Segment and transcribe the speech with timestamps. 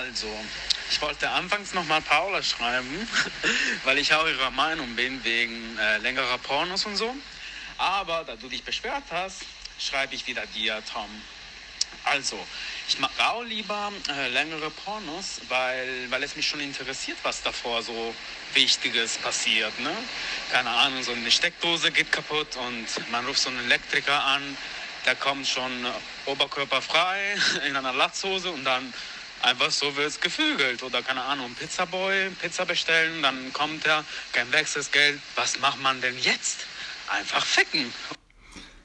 [0.00, 0.28] Also,
[0.90, 3.06] ich wollte anfangs nochmal Paula schreiben,
[3.84, 7.14] weil ich auch ihrer Meinung bin wegen äh, längerer Pornos und so.
[7.76, 9.42] Aber da du dich beschwert hast,
[9.78, 11.10] schreibe ich wieder dir, Tom.
[12.04, 12.38] Also,
[12.88, 17.82] ich mag auch lieber äh, längere Pornos, weil, weil es mich schon interessiert, was davor
[17.82, 18.14] so
[18.54, 19.78] Wichtiges passiert.
[19.80, 19.94] Ne?
[20.50, 24.56] Keine Ahnung, so eine Steckdose geht kaputt und man ruft so einen Elektriker an,
[25.04, 25.70] der kommt schon
[26.24, 27.36] oberkörperfrei
[27.68, 28.94] in einer Latzhose und dann
[29.42, 30.82] einfach so wird es gefügelt.
[30.82, 35.20] Oder keine Ahnung, Pizzaboy, Pizza bestellen, dann kommt er, kein Wechselgeld.
[35.36, 36.66] Was macht man denn jetzt?
[37.08, 37.86] Einfach ficken.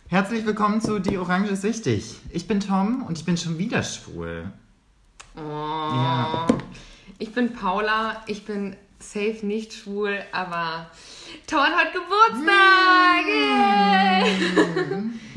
[0.08, 2.16] Herzlich willkommen zu Die Orange ist wichtig.
[2.30, 4.52] Ich bin Tom und ich bin schon wieder schwul.
[5.36, 5.40] Oh.
[5.42, 6.48] Ja.
[7.18, 8.76] Ich bin Paula, ich bin
[9.12, 10.90] safe nicht schwul, aber
[11.48, 13.26] Tom hat Geburtstag!
[13.28, 14.32] Yay!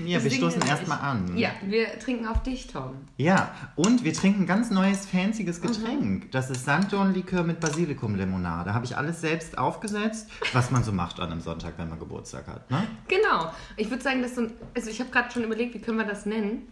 [0.06, 1.36] Ja, wir stoßen erstmal an.
[1.36, 2.94] Ja, wir trinken auf dich, Tom.
[3.18, 5.18] Ja, und wir trinken ein ganz neues, Mhm.
[5.18, 6.30] fancyes Getränk.
[6.32, 8.72] Das ist Sanddornlikör mit Basilikumlimonade.
[8.72, 12.46] Habe ich alles selbst aufgesetzt, was man so macht an einem Sonntag, wenn man Geburtstag
[12.46, 12.70] hat.
[12.70, 12.86] Ne?
[13.08, 13.52] Genau.
[13.76, 16.06] Ich würde sagen, das so ein, also ich habe gerade schon überlegt, wie können wir
[16.06, 16.62] das nennen?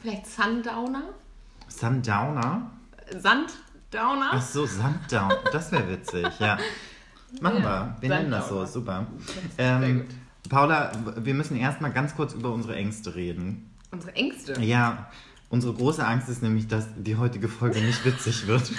[0.00, 1.02] Vielleicht Sundowner?
[1.66, 2.70] Sundowner.
[3.92, 4.30] Sanddowner?
[4.32, 5.38] Ach so, Sundowner.
[5.52, 6.58] Das wäre witzig, ja.
[7.40, 7.96] Machen Ja, wir.
[8.00, 8.64] Wir nennen das so.
[8.64, 9.06] Super.
[9.56, 10.06] sehr Ähm.
[10.48, 13.70] Paula, wir müssen erstmal ganz kurz über unsere Ängste reden.
[13.90, 14.58] Unsere Ängste.
[14.62, 15.10] Ja,
[15.50, 18.70] unsere große Angst ist nämlich, dass die heutige Folge nicht witzig wird.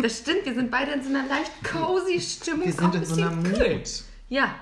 [0.00, 2.66] Das stimmt, wir sind beide in so einer leicht cozy Stimmung.
[2.66, 3.30] Wir sind in so einer.
[3.30, 4.04] Mut.
[4.28, 4.54] Ja.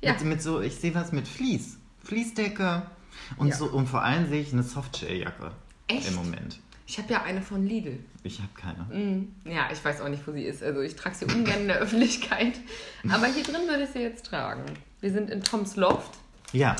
[0.00, 0.12] Ja.
[0.12, 1.78] Mit, mit so, ich sehe was mit Vlies.
[2.04, 2.82] Fließdecke.
[3.38, 3.56] Und, Ja.
[3.56, 5.50] so, und vor allem sehe ich eine Softshelljacke.
[5.88, 6.08] Echt?
[6.08, 6.60] Im Moment.
[6.88, 7.98] Ich habe ja eine von Lidl.
[8.22, 8.84] Ich habe keine.
[8.96, 10.62] Mm, Ja, ich weiß auch nicht, wo sie ist.
[10.62, 12.52] Also ich trage sie ungern in der Öffentlichkeit.
[13.08, 14.62] Aber hier drin würde ich sie jetzt tragen.
[15.00, 16.12] Wir sind in Toms Loft.
[16.52, 16.76] Ja,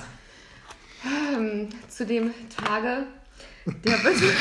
[1.04, 3.06] Ähm, zu dem Tage
[3.84, 4.16] der wird.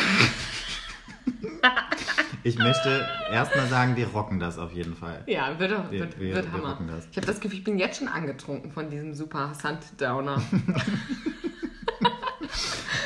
[2.43, 5.23] ich möchte erstmal sagen, wir rocken das auf jeden Fall.
[5.25, 6.80] ja, wird, Wir- wird, wir- wird wir Hammer.
[6.88, 7.08] das.
[7.09, 10.42] Ich habe das Gefühl, ich bin jetzt schon angetrunken von diesem super Sundowner.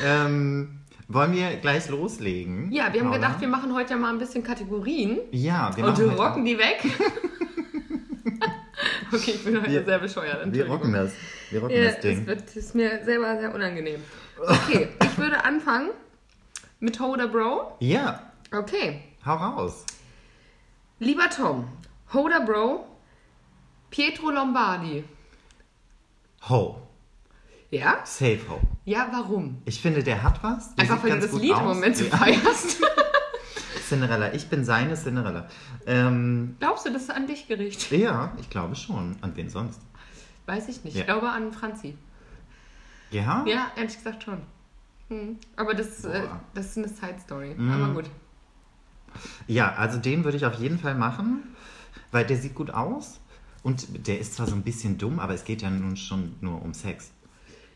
[0.01, 2.71] Ähm, wollen wir gleich loslegen?
[2.71, 3.17] Ja, wir haben Paula?
[3.17, 5.19] gedacht, wir machen heute ja mal ein bisschen Kategorien.
[5.31, 6.79] Ja, wir und machen wir heute- rocken die weg.
[9.13, 10.53] okay, ich bin heute Wir- sehr bescheuert.
[10.53, 11.11] Wir rocken das.
[11.51, 12.25] Wir rocken Ja, das Ding.
[12.25, 14.01] wird, ist mir selber sehr unangenehm.
[14.39, 15.89] Okay, ich würde anfangen
[16.79, 17.75] mit Ho oder Bro.
[17.79, 19.01] Ja, Okay.
[19.25, 19.85] hau raus.
[20.99, 21.67] Lieber Tom,
[22.13, 22.85] Ho oder Bro,
[23.89, 25.03] Pietro Lombardi.
[26.49, 26.81] Ho.
[27.71, 27.99] Ja?
[28.03, 28.59] Safe Ho.
[28.85, 29.61] Ja, warum?
[29.65, 30.75] Ich finde, der hat was.
[30.75, 32.81] Der Einfach weil du das Lied im Moment so feierst.
[33.87, 34.33] Cinderella.
[34.33, 35.47] Ich bin seine Cinderella.
[35.85, 37.99] Ähm, Glaubst du, das ist an dich gerichtet?
[37.99, 39.17] ja, ich glaube schon.
[39.21, 39.81] An wen sonst?
[40.45, 40.95] Weiß ich nicht.
[40.95, 41.01] Ja.
[41.01, 41.95] Ich glaube an Franzi.
[43.11, 43.43] Ja?
[43.47, 44.41] Ja, ehrlich gesagt schon.
[45.09, 45.37] Hm.
[45.55, 46.21] Aber das, äh,
[46.53, 47.55] das ist eine Side-Story.
[47.55, 47.71] Mhm.
[47.71, 48.09] Aber gut.
[49.47, 51.55] Ja, also den würde ich auf jeden Fall machen,
[52.11, 53.19] weil der sieht gut aus.
[53.61, 56.61] Und der ist zwar so ein bisschen dumm, aber es geht ja nun schon nur
[56.61, 57.11] um Sex.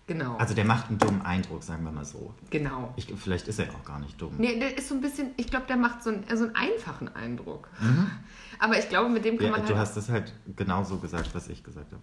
[0.06, 0.36] Genau.
[0.38, 2.34] Also der macht einen dummen Eindruck, sagen wir mal so.
[2.50, 2.94] genau.
[2.98, 4.34] Ich, vielleicht ist er auch gar nicht dumm.
[4.38, 7.08] Nee, der ist so ein bisschen, ich glaube, der macht so einen, so einen einfachen
[7.16, 7.70] Eindruck.
[8.60, 9.52] Aber ich glaube, mit dem kann Mhm.
[9.54, 9.78] Ja, man du halt.
[9.88, 12.02] hast das halt genau so gesagt, was ich gesagt habe.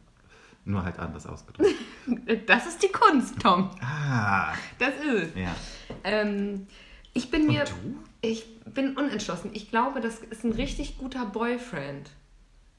[0.65, 1.71] Nur halt anders ausgedrückt.
[2.47, 3.71] Das ist die Kunst, Tom.
[3.83, 5.35] ah, Das ist es.
[5.35, 5.55] ja.
[6.05, 6.67] Ähm,
[7.13, 7.61] ich bin mir.
[7.61, 7.97] Und du?
[8.23, 9.51] Ich bin unentschlossen.
[9.53, 12.11] Ich glaube, das ist ein richtig guter Boyfriend.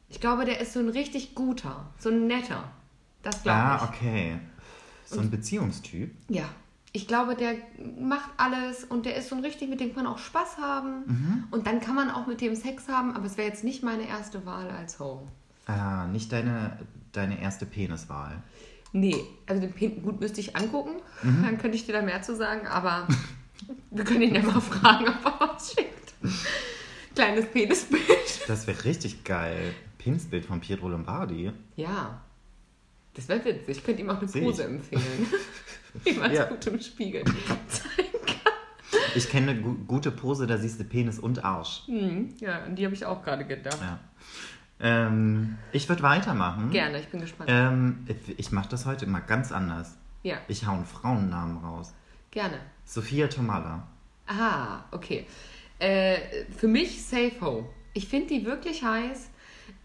[0.10, 2.64] Ich glaube, der ist so ein richtig guter, so ein netter.
[3.24, 3.90] Das glaube Ah, ich.
[3.98, 4.40] okay.
[5.12, 6.12] So ein Beziehungstyp.
[6.30, 6.46] Ja.
[6.94, 7.54] Ich glaube, der
[8.00, 11.48] macht alles und der ist so ein richtig, mit dem kann man auch Spaß haben.
[11.52, 14.08] Und dann kann man auch mit dem Sex haben, aber es wäre jetzt nicht meine
[14.10, 15.26] erste Wahl als Ho.
[15.68, 16.78] Ah, nicht deine,
[17.14, 18.44] deine erste Peniswahl.
[18.92, 19.16] Nee,
[19.48, 21.44] also den Pin gut müsste ich angucken, Mhm.
[21.44, 23.08] dann könnte ich dir da mehr zu sagen, aber
[23.92, 26.14] wir können ihn ja mal fragen, ob er was schickt.
[27.16, 28.50] Kleines Penisbild.
[28.50, 29.74] Das wäre richtig geil.
[29.98, 31.52] Penisbild von Pietro Lombardi.
[31.78, 32.20] Ja,
[33.14, 33.78] das wäre witzig.
[33.78, 34.70] Ich könnte ihm auch eine Seh Pose ich.
[34.70, 35.28] empfehlen.
[36.04, 36.46] Wie man es Ja.
[36.46, 37.24] gut im Spiegel
[37.68, 38.52] zeigen kann.
[39.16, 41.84] Ich kenne eine gu gute Pose, da siehst du Penis und Arsch.
[41.88, 43.78] Hm, ja, an die habe ich auch gerade gedacht.
[43.82, 44.00] Ja.
[44.80, 46.72] Ähm, ich würde weitermachen.
[46.72, 47.50] Gerne, ich bin gespannt.
[47.54, 48.06] Ähm,
[48.38, 49.98] ich mache das heute mal ganz anders.
[50.24, 51.94] ja, Ich hau einen Frauennamen raus.
[52.32, 52.58] gerne.
[52.86, 53.88] Sophia Tomalla.
[54.28, 55.26] Ah, okay.
[55.80, 57.70] Äh, für mich Safe Ho.
[57.94, 59.30] Ich finde die wirklich heiß.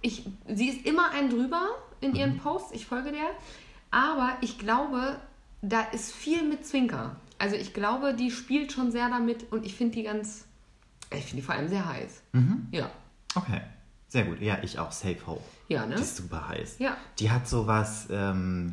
[0.03, 1.69] Ich, sie ist immer ein drüber
[2.01, 2.17] in Mhm.
[2.17, 2.73] ihren Posts.
[2.73, 3.29] Ich folge der.
[3.91, 5.19] Aber ich glaube,
[5.63, 7.17] da ist viel mit Zwinker.
[7.39, 10.45] Also ich glaube, die spielt schon sehr damit und ich finde die ganz,
[11.13, 12.23] ich finde die vor allem sehr heiß.
[12.33, 12.67] Mhm.
[12.73, 12.91] Ja.
[13.35, 13.61] Okay.
[14.09, 14.41] Sehr gut.
[14.41, 14.93] Ja, ich auch.
[14.93, 15.43] Safe Ho.
[15.69, 15.97] Ja, ne?
[15.97, 16.77] Die ist super heiß.
[16.79, 16.97] Ja.
[17.19, 18.73] Die hat sowas, ähm,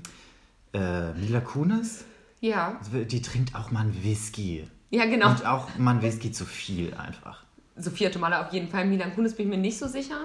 [0.74, 2.06] äh, Mila Kunis,
[2.40, 2.80] Ja.
[2.92, 4.68] die trinkt auch mal einen Whisky.
[4.92, 5.30] Ja, genau.
[5.32, 7.44] Und auch mal einen Whisky zu viel einfach.
[7.76, 8.86] Sophia Tomala auf jeden Fall.
[8.86, 10.18] Milan Kunis bin ich mir nicht so sicher,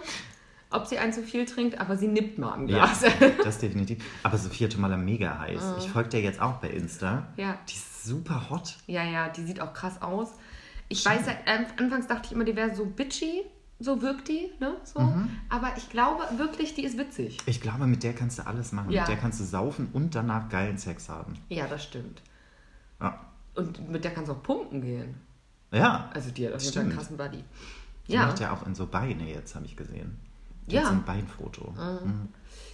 [0.70, 3.04] ob sie ein zu viel trinkt, aber sie nippt mal am Ja, Glas.
[3.44, 4.04] das definitiv.
[4.22, 5.62] Aber Sophia Tomala mega heiß.
[5.78, 7.26] Ich folge der jetzt auch bei Insta.
[7.36, 7.58] Ja.
[7.68, 8.76] Die ist super hot.
[8.86, 10.28] Ja, ja, die sieht auch krass aus.
[10.88, 13.42] Ich weiß, ja, ähm, anfangs dachte ich immer, die wäre so bitchy,
[13.78, 14.74] so wirkt die, ne?
[14.84, 15.00] So.
[15.00, 15.28] Mhm.
[15.50, 17.38] Aber ich glaube wirklich, die ist witzig.
[17.46, 18.90] Ich glaube, mit der kannst du alles machen.
[18.90, 19.02] Ja.
[19.02, 21.34] Mit der kannst du saufen und danach geilen Sex haben.
[21.48, 22.22] Ja, das stimmt.
[23.00, 23.20] Ja.
[23.54, 25.16] Und mit der kannst du auch pumpen gehen.
[25.72, 26.10] Ja.
[26.14, 27.44] Also die hat auf jeden Fall einen krassen Buddy.
[28.06, 30.18] Die Ja, macht ja auch in so Beine jetzt, habe ich gesehen.
[30.72, 30.84] Ja.
[30.86, 31.74] so ein Beinfoto.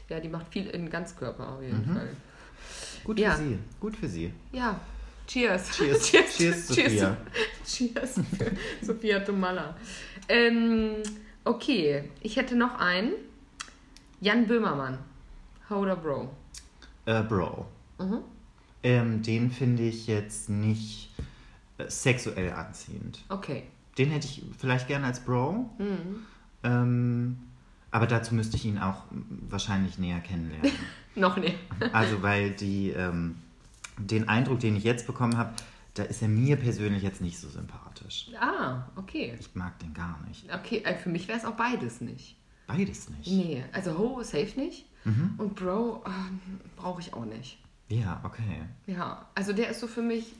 [0.08, 1.94] ja, die macht viel in Ganzkörper auf jeden Mhm.
[1.94, 2.08] Fall.
[3.04, 3.32] Gut Ja.
[3.32, 3.58] für sie.
[3.80, 4.32] Gut für sie.
[4.52, 4.78] Ja,
[5.26, 5.70] cheers.
[5.70, 6.02] Cheers.
[6.10, 7.16] cheers, Cheers, Sophia.
[7.66, 8.52] Cheers für
[8.86, 9.76] Sophia Tomalla.
[10.28, 10.96] Ähm,
[11.44, 13.12] okay, ich hätte noch einen.
[14.20, 14.98] Jan Böhmermann.
[15.68, 16.30] Hoder Bro.
[17.06, 17.66] Äh, Bro.
[17.98, 18.18] Mhm.
[18.82, 21.10] Ähm, den finde ich jetzt nicht
[21.78, 23.22] äh, sexuell anziehend.
[23.28, 23.64] Okay.
[23.98, 25.70] Den hätte ich vielleicht gerne als Bro.
[26.62, 27.38] Ähm,
[27.94, 29.04] aber dazu müsste ich ihn auch
[29.48, 30.72] wahrscheinlich näher kennenlernen.
[31.14, 31.56] Noch nicht.
[31.92, 33.36] Also weil die, ähm,
[33.98, 35.54] den Eindruck, den ich jetzt bekommen habe,
[35.94, 38.30] da ist er mir persönlich jetzt nicht so sympathisch.
[38.40, 39.36] Ah, okay.
[39.38, 40.52] Ich mag den gar nicht.
[40.52, 42.36] Okay, äh, für mich wäre es auch beides nicht.
[42.66, 43.28] Beides nicht.
[43.28, 44.86] Nee, also Ho safe nicht.
[45.04, 45.34] Mhm.
[45.38, 46.10] Und Bro äh,
[46.74, 47.58] brauche ich auch nicht.
[47.90, 48.62] Ja, okay.
[48.88, 50.32] Ja, also der ist so für mich.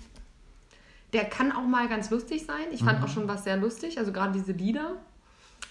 [1.12, 2.66] Der kann auch mal ganz lustig sein.
[2.72, 3.98] Ich fand auch schon was sehr lustig.
[3.98, 4.96] Also gerade diese Lieder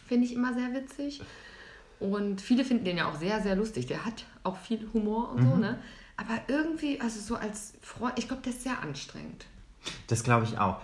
[0.07, 1.21] finde ich immer sehr witzig.
[2.03, 3.85] Und viele finden den ja auch sehr, sehr lustig.
[3.85, 5.79] Der hat auch viel Humor und so, ne?
[6.17, 9.45] Aber irgendwie, also so als Freund, ich glaube, der ist sehr anstrengend.
[10.07, 10.81] Das glaube ich auch.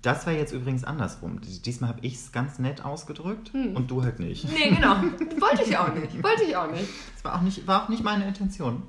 [0.00, 1.40] Das war jetzt übrigens andersrum.
[1.40, 4.44] Diesmal habe ich es ganz nett ausgedrückt und du halt nicht.
[4.52, 4.96] Nee, genau.
[5.40, 6.14] Wollte ich auch nicht.
[6.22, 6.88] Wollte ich auch nicht.
[7.14, 8.82] Das war auch nicht, war auch nicht meine Intention.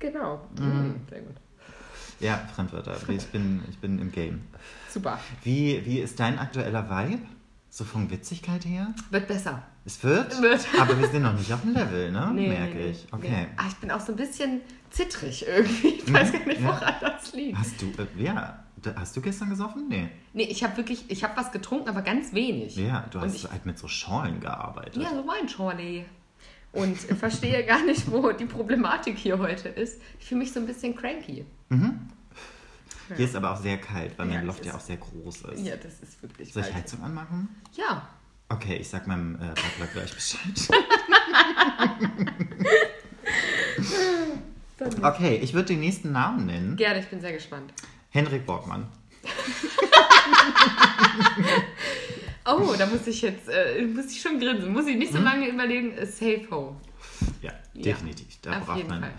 [0.00, 0.40] Genau.
[0.58, 0.96] Mhm.
[1.08, 1.36] Sehr gut.
[2.18, 2.96] Ja, Fremdwörter.
[3.08, 4.42] Ich bin, ich bin im Game.
[4.88, 5.18] Super.
[5.42, 7.22] Wie, wie ist dein aktueller Vibe?
[7.76, 8.94] So von Witzigkeit her?
[9.10, 9.62] Wird besser.
[9.84, 10.40] Es wird?
[10.40, 10.66] Wird.
[10.80, 12.30] Aber wir sind noch nicht auf dem Level, ne?
[12.32, 13.06] Nee, Merke nee, ich.
[13.12, 13.28] Okay.
[13.28, 13.46] Nee.
[13.58, 15.88] Ah, ich bin auch so ein bisschen zittrig irgendwie.
[15.88, 16.68] Ich weiß gar nicht, Ja.
[16.68, 17.58] woran das liegt.
[17.58, 18.64] Hast du, äh, ja,
[18.96, 19.88] hast du gestern gesoffen?
[19.90, 20.08] Nee.
[20.32, 22.76] Nee, ich habe wirklich, ich habe was getrunken, aber ganz wenig.
[22.76, 24.96] Ja, du hast ich, halt mit so Schorlen gearbeitet.
[25.02, 26.06] Ja, so Weinschorle.
[26.72, 30.00] Und verstehe gar nicht, wo die Problematik hier heute ist.
[30.18, 31.44] Ich fühle mich so ein bisschen cranky.
[33.14, 35.64] Hier ist aber auch sehr kalt, weil Ja, mein Loft ja auch sehr groß ist.
[35.64, 36.82] Ja, das ist wirklich Soll ich kalt.
[36.84, 37.48] Heizung anmachen?
[37.74, 38.08] Ja.
[38.48, 40.82] Okay, ich sag meinem äh, Butler gleich Bescheid.
[45.02, 46.76] okay, ich würde den nächsten Namen nennen.
[46.76, 47.72] Gerne, ich bin sehr gespannt.
[48.10, 48.86] Henrik Borgmann.
[52.48, 54.72] Oh, da muss ich jetzt, äh, muss ich schon grinsen.
[54.72, 55.16] Muss ich nicht Mhm.
[55.16, 55.90] so lange überlegen.
[55.98, 56.76] Äh, Safe Ho.
[57.42, 58.28] Ja, Ja, definitiv.
[58.42, 59.00] Da auf braucht man.
[59.00, 59.10] Fall.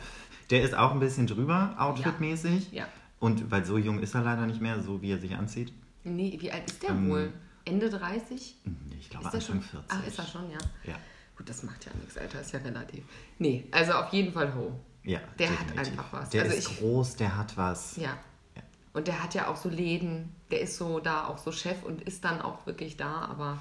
[0.50, 2.72] Der ist auch ein bisschen drüber, outfitmäßig.
[2.72, 2.88] Ja.
[3.20, 5.74] Und weil so jung ist er leider nicht mehr, so wie er sich anzieht.
[6.04, 7.34] Nee, wie alt ist der Ähm, wohl?
[7.66, 8.56] Ende 30?
[8.66, 9.62] Nee, Ich glaube Ist Anfang schon?
[9.62, 9.92] 40.
[9.92, 10.58] Ach, ist er schon, ja.
[10.86, 10.96] Ja.
[11.36, 13.04] Gut, das macht ja nichts, Alter, ist ja relativ.
[13.40, 14.80] Nee, also auf jeden Fall Ho.
[15.04, 15.78] Ja, Der hat definitiv.
[16.00, 16.30] einfach was.
[16.30, 17.98] Der Also ist ich- groß, der hat was.
[17.98, 18.18] Ja.
[18.56, 18.62] Ja.
[18.94, 20.34] Und der hat ja auch so Läden.
[20.52, 23.58] Der ist so da auch so Chef und ist dann auch wirklich da, aber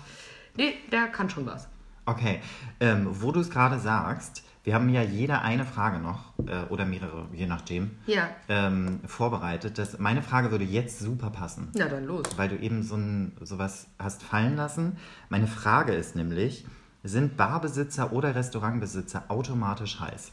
[0.56, 1.68] nee, der kann schon was.
[2.06, 2.40] Okay,
[2.80, 6.84] ähm, wo du es gerade sagst, wir haben ja jeder eine Frage noch, äh, oder
[6.84, 8.28] mehrere, je nachdem, Ja.
[8.48, 9.78] ähm, vorbereitet.
[9.78, 12.24] Das, meine Frage würde jetzt super passen, Na dann los.
[12.36, 14.96] weil du eben so ein, sowas hast fallen lassen.
[15.28, 16.66] Meine Frage ist nämlich,
[17.04, 20.32] sind Barbesitzer oder Restaurantbesitzer automatisch heiß?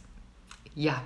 [0.73, 1.03] Ja.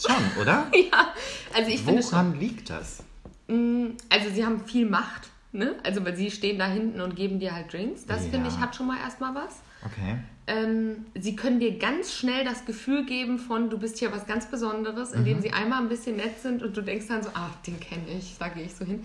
[0.00, 0.66] Schon, oder?
[0.72, 1.08] Ja,
[1.52, 2.12] also ich finde schon.
[2.12, 3.02] Woran liegt das?
[3.48, 5.74] Mm, Also sie haben viel Macht, ne?
[5.82, 8.06] Also weil sie stehen da hinten und geben dir halt Drinks.
[8.06, 8.30] Das Ja.
[8.30, 9.56] finde ich hat schon mal erstmal was.
[9.84, 10.18] Okay.
[10.48, 14.46] Ähm, sie können dir ganz schnell das Gefühl geben von, du bist hier was ganz
[14.46, 17.78] Besonderes, indem sie einmal ein bisschen nett sind und du denkst dann so, ach, den
[17.78, 19.04] kenne ich, da gehe ich so hin.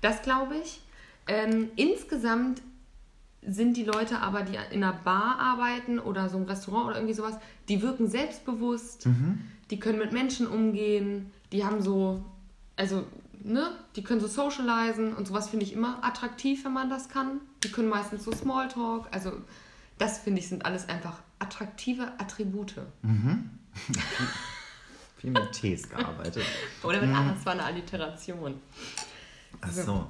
[0.00, 0.80] Das glaube ich.
[1.28, 2.60] Ähm, insgesamt
[3.46, 7.14] sind die Leute aber, die in einer Bar arbeiten oder so einem Restaurant oder irgendwie
[7.14, 7.36] sowas,
[7.68, 9.06] die wirken selbstbewusst,
[9.70, 12.24] die können mit Menschen umgehen, die haben so,
[12.74, 13.04] also,
[13.44, 17.40] ne, die können so socialisen und sowas finde ich immer attraktiv, wenn man das kann.
[17.62, 19.32] Die können meistens so Smalltalk, also
[20.00, 22.74] das finde ich sind alles einfach attraktive Attribute.
[25.18, 26.44] Viel mit Tees gearbeitet.
[26.82, 28.54] Oder mit, ah, das war eine Alliteration.
[29.60, 30.06] Ach so.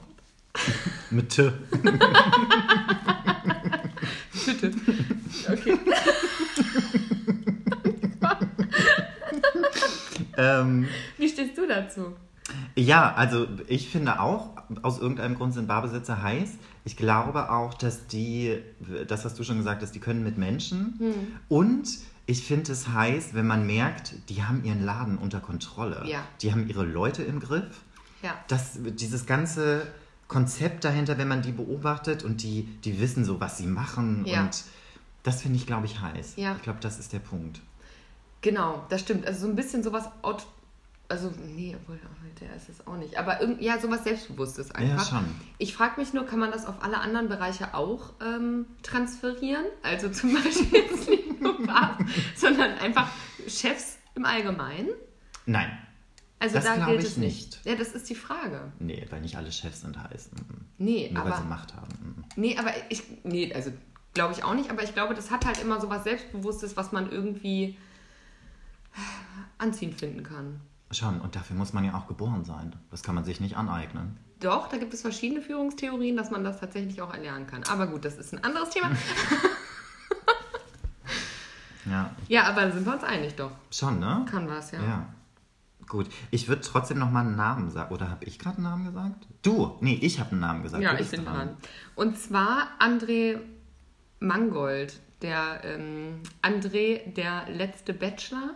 [1.11, 1.53] mit T.
[4.47, 4.73] Bitte.
[5.49, 5.79] Okay.
[10.37, 12.15] ähm, Wie stehst du dazu?
[12.77, 14.51] Ja, also ich finde auch,
[14.83, 16.59] aus irgendeinem Grund sind Barbesitzer heiß.
[16.85, 18.59] Ich glaube auch, dass die,
[19.07, 20.95] das hast du schon gesagt hast, die können mit Menschen.
[20.99, 21.15] Hm.
[21.49, 21.89] Und
[22.27, 26.03] ich finde es heiß, wenn man merkt, die haben ihren Laden unter Kontrolle.
[26.07, 26.23] Ja.
[26.41, 27.83] Die haben ihre Leute im Griff.
[28.23, 28.35] Ja.
[28.49, 29.87] Das, dieses ganze
[30.29, 34.25] Konzept dahinter, wenn man die beobachtet und die, die wissen so, was sie machen.
[34.27, 34.43] Ja.
[34.43, 34.65] Und
[35.23, 36.35] das finde ich, glaube ich, heiß.
[36.37, 36.55] Ja.
[36.57, 37.61] Ich glaube, das ist der Punkt.
[38.41, 39.27] Genau, das stimmt.
[39.27, 40.09] Also so ein bisschen sowas,
[41.11, 41.99] also nee, obwohl,
[42.41, 43.17] der ist es auch nicht.
[43.19, 45.11] Aber irgend, ja, sowas Selbstbewusstes einfach.
[45.13, 45.25] Ja, schon.
[45.59, 49.65] Ich frage mich nur, kann man das auf alle anderen Bereiche auch ähm, transferieren?
[49.83, 51.99] Also zum Beispiel jetzt nicht nur Bars,
[52.37, 53.11] sondern einfach
[53.47, 54.91] Chefs im Allgemeinen?
[55.47, 55.71] Nein.
[56.39, 57.61] Also Das da gilt ich es nicht.
[57.65, 58.73] Ja, das ist die Frage.
[58.79, 60.31] Nee, weil nicht alle Chefs sind heiß.
[60.33, 60.65] Mhm.
[60.79, 61.93] Nee, Nur weil aber sie Macht haben.
[62.03, 62.25] Mhm.
[62.37, 63.03] Nee, aber ich.
[63.25, 63.71] Nee, also
[64.15, 66.93] glaube ich auch nicht, aber ich glaube, das hat halt immer so was Selbstbewusstes, was
[66.93, 67.77] man irgendwie
[69.59, 70.61] anziehend finden kann.
[70.93, 72.75] Schon, und dafür muss man ja auch geboren sein.
[72.91, 74.17] Das kann man sich nicht aneignen.
[74.41, 77.63] Doch, da gibt es verschiedene Führungstheorien, dass man das tatsächlich auch erlernen kann.
[77.71, 78.91] Aber gut, das ist ein anderes Thema.
[81.87, 83.51] Ja, Ja, aber da sind wir uns einig doch.
[83.71, 84.25] schon, ne?
[84.31, 84.81] Kann was, ja.
[84.83, 85.07] Ja.
[85.89, 87.93] Gut, ich würde trotzdem noch mal einen Namen sagen.
[87.93, 89.27] Oder habe ich gerade einen Namen gesagt?
[89.43, 89.77] Du?
[89.81, 90.83] Nee, ich habe einen Namen gesagt.
[90.83, 91.57] Ja, Du ich bin dran.
[91.97, 93.39] Und zwar André
[94.21, 98.51] Mangold, der ähm, André, der letzte Bachelor,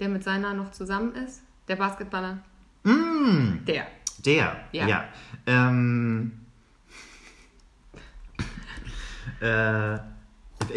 [0.00, 2.38] der mit seiner noch zusammen ist, der Basketballer.
[2.84, 3.86] Mm, Der.
[4.24, 4.86] der, Ja.
[4.88, 5.04] ja.
[5.46, 6.32] Ähm,
[9.40, 9.98] äh,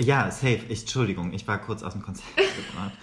[0.01, 0.61] ja, safe.
[0.69, 2.93] Ich, Entschuldigung, ich war kurz aus dem Konzept gebracht.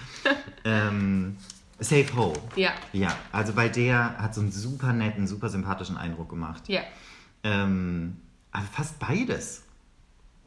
[0.64, 1.36] ähm,
[1.78, 2.32] safe Ho.
[2.56, 6.68] Ja, Ja, also weil der hat so einen super netten, super sympathischen Eindruck gemacht.
[6.68, 6.82] ja,
[7.42, 8.16] Ähm,
[8.52, 9.62] aber fast beides.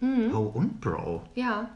[0.01, 1.24] Ho und Bro.
[1.34, 1.70] ja.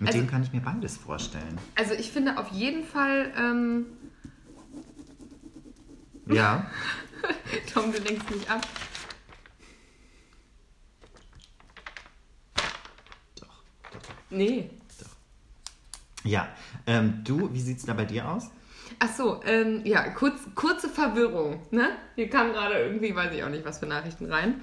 [0.00, 0.08] Mit.
[0.08, 1.58] Also- dem kann ich mir beides vorstellen.
[1.74, 3.86] Also ich finde auf jeden Fall, ähm,
[6.26, 6.70] Ja.
[7.72, 8.66] Tom, du lenkst mich ab.
[13.40, 13.62] Doch,
[13.92, 14.00] doch.
[14.30, 14.70] Nee.
[16.24, 16.48] Ja.
[16.86, 18.50] Ähm, du, wie sieht's da bei dir aus?
[18.98, 21.60] Ach so, ähm, ja, kurz, kurze Verwirrung.
[21.70, 21.90] Ne?
[22.14, 24.60] Hier kam gerade irgendwie, weiß ich auch nicht, was für Nachrichten rein.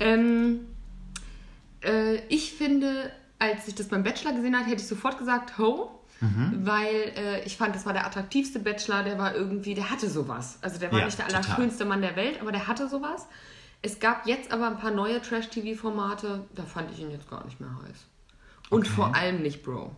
[0.00, 0.66] Ähm,
[1.82, 5.94] äh, ich finde, als ich das beim Bachelor gesehen habe, hätte ich sofort gesagt, ho.
[6.20, 10.58] Weil äh, ich fand, das war der attraktivste Bachelor, der war irgendwie, der hatte sowas.
[10.62, 13.28] Also der war Ja, nicht der allerschönste Mann der Welt, aber der hatte sowas.
[13.82, 17.60] Es gab jetzt aber ein paar neue Trash-TV-Formate, da fand ich ihn jetzt gar nicht
[17.60, 18.06] mehr heiß.
[18.70, 18.90] Und Okay.
[18.90, 19.94] vor allem nicht Bro.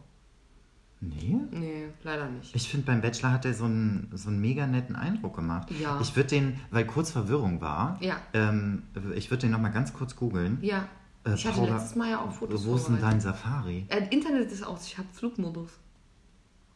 [1.00, 1.38] Nee.
[1.50, 2.54] Nee, leider nicht.
[2.54, 5.70] Ich finde, beim Bachelor hat er so einen, so einen mega netten Eindruck gemacht.
[5.80, 5.99] Ja.
[6.02, 8.16] Ich würde den, weil kurz Verwirrung war, Ja.
[8.35, 8.82] ähm,
[9.14, 10.59] ich würde den nochmal ganz kurz googeln.
[10.61, 10.87] Ja.
[11.24, 13.86] Äh, Ich hatte Paula, letztes Mal ja auch Fotos Wo ist denn dein Safari?
[13.88, 15.70] Äh, Internet ist aus, ich habe Flugmodus.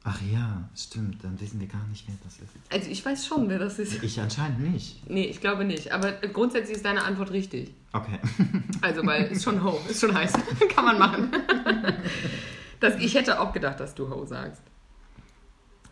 [0.06, 2.50] Ach ja, stimmt, dann wissen wir gar nicht, wer das ist.
[2.70, 4.02] Also ich weiß schon, wer das ist.
[4.02, 5.08] Ich anscheinend nicht.
[5.08, 5.92] Nee, ich glaube nicht.
[5.92, 7.72] Aber grundsätzlich ist deine Antwort richtig.
[7.92, 8.18] Okay.
[8.82, 10.32] Also, weil ist schon Ho, ist schon heiß.
[10.74, 11.30] Kann man machen.
[12.80, 14.60] Das, ich hätte auch gedacht, dass du Ho sagst.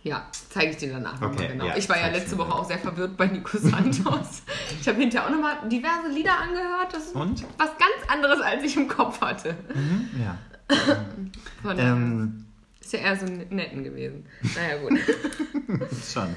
[0.04, 1.66] Ja, zeige ich dir danach nochmal Okay, genau.
[1.66, 4.42] ja, ich war ja letzte Woche auch sehr verwirrt bei Nico Santos.
[4.80, 6.92] ich habe hinterher auch nochmal diverse Lieder angehört.
[6.92, 7.44] Das ist Und?
[7.58, 9.54] was ganz anderes, als ich im Kopf hatte.
[9.74, 10.38] Mhm, ja.
[11.62, 12.44] Von, Ähm,
[12.80, 14.26] ist ja eher so ein netten gewesen.
[14.56, 14.98] Naja, gut.
[16.12, 16.34] Schon.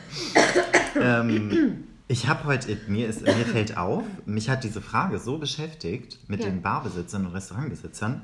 [1.02, 6.20] ähm, ich habe heute, mir, ist, mir fällt auf, mich hat diese Frage so beschäftigt
[6.28, 6.50] mit Ja.
[6.50, 8.22] den Barbesitzern und Restaurantbesitzern.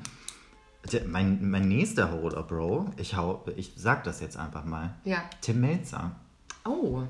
[1.06, 5.22] Mein, mein nächster Holder Bro, ich, hau, ich sag das jetzt einfach mal, Ja.
[5.40, 6.16] Tim Melzer.
[6.64, 7.04] Oh,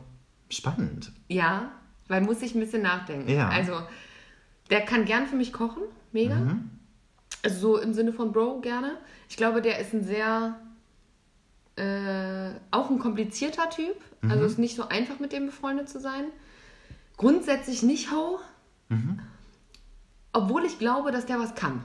[0.53, 1.11] Spannend.
[1.29, 1.73] Ja,
[2.09, 3.31] weil muss ich ein bisschen nachdenken.
[3.31, 3.49] Ja.
[3.49, 3.81] Also,
[4.69, 6.35] der kann gern für mich kochen, mega.
[6.35, 6.71] Mhm.
[7.43, 8.99] Also so im Sinne von Bro gerne.
[9.31, 10.57] Ich glaube, der ist ein sehr,
[11.77, 13.97] äh, auch ein komplizierter Typ.
[14.21, 14.31] Mhm.
[14.31, 16.25] Also ist nicht so einfach mit dem befreundet zu sein.
[17.17, 18.39] Grundsätzlich nicht Ho.
[18.91, 19.21] Mhm.
[20.35, 21.83] Obwohl ich glaube, dass der was kann.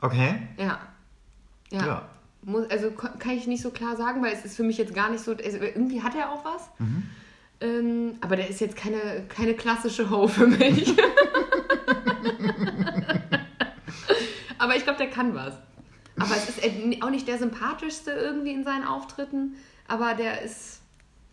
[0.00, 0.40] Okay.
[0.58, 0.78] Ja.
[1.70, 1.86] Ja.
[1.86, 2.08] Ja.
[2.42, 5.10] Muss, also kann ich nicht so klar sagen, weil es ist für mich jetzt gar
[5.10, 5.32] nicht so.
[5.32, 6.68] Also irgendwie hat er auch was.
[6.78, 7.02] Mhm.
[7.60, 10.94] Ähm, aber der ist jetzt keine, keine klassische Ho für mich.
[14.58, 15.54] aber ich glaube, der kann was.
[16.18, 19.56] Aber es ist äh, auch nicht der sympathischste irgendwie in seinen Auftritten.
[19.88, 20.80] Aber der ist,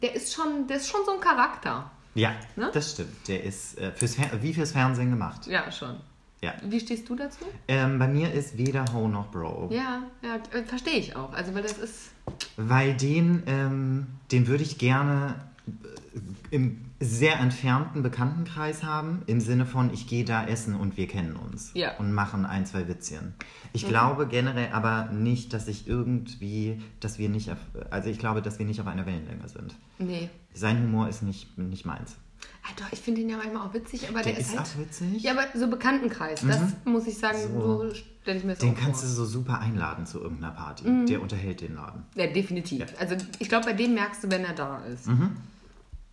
[0.02, 1.92] der ist schon, der ist schon so ein Charakter.
[2.16, 2.70] Ja, Ne?
[2.74, 3.28] das stimmt.
[3.28, 5.48] Der ist äh, fürs wie fürs Fernsehen gemacht.
[5.48, 6.00] Ja, schon.
[6.44, 6.54] Ja.
[6.62, 7.46] Wie stehst du dazu?
[7.70, 9.70] Ähm, bei mir ist weder Ho noch Bro.
[9.72, 11.32] Ja, ja, äh, verstehe ich auch.
[11.32, 12.12] Also, weil das ist.
[12.58, 15.36] Weil den, ähm, den würde ich gerne
[15.68, 21.08] äh, im sehr entfernten Bekanntenkreis haben, im Sinne von, ich gehe da essen und wir
[21.08, 21.72] kennen uns.
[21.76, 21.96] Ja.
[21.98, 23.34] Und machen ein, zwei Witzchen.
[23.72, 27.58] Ich glaube generell aber nicht, dass ich irgendwie, dass wir nicht, auf,
[27.90, 29.76] also ich glaube, dass wir nicht auf einer Wellenlänge sind.
[29.98, 30.30] Nee.
[30.54, 32.18] Sein Humor ist nicht, nicht meins.
[32.66, 34.62] Ah, doch, ich finde ihn ja manchmal auch witzig, aber der, Der ist halt.
[34.62, 35.22] auch witzig.
[35.22, 37.90] Ja, aber so Bekanntenkreis, das muss ich sagen, So.
[37.90, 39.16] so, stelle ich mir das Den auch kannst du vor.
[39.16, 40.88] so super einladen zu irgendeiner Party.
[40.88, 41.06] Mhm.
[41.06, 42.06] Der unterhält den Laden.
[42.16, 42.86] Ja, definitiv.
[43.00, 45.08] Also ich glaube, bei dem merkst du, wenn er da ist.
[45.08, 45.36] Mhm.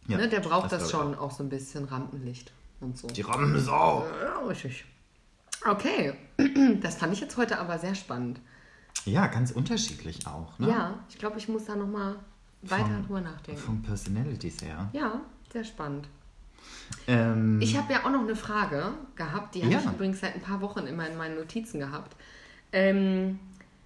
[0.08, 2.52] Ja, ne, der braucht das, ich schon auch so ein bisschen Rampenlicht.
[2.80, 3.06] und so.
[3.06, 4.04] Die Rammensau.
[4.25, 4.84] Ja, richtig.
[5.64, 6.14] Okay,
[6.80, 8.40] das fand ich jetzt heute aber sehr spannend.
[9.04, 10.58] Ja, ganz unterschiedlich auch.
[10.58, 10.68] Ne?
[10.70, 12.16] Ja, ich glaube, ich muss da nochmal
[12.62, 13.60] weiter Von- drüber nachdenken.
[13.60, 14.88] Von Personalities her.
[14.94, 15.20] Ja,
[15.52, 16.08] sehr spannend.
[17.07, 19.79] Ähm, Ich habe ja auch noch eine Frage gehabt, die habe Ja.
[19.81, 22.17] ich übrigens seit ein paar Wochen immer in meinen Notizen gehabt.
[22.73, 23.38] Ähm,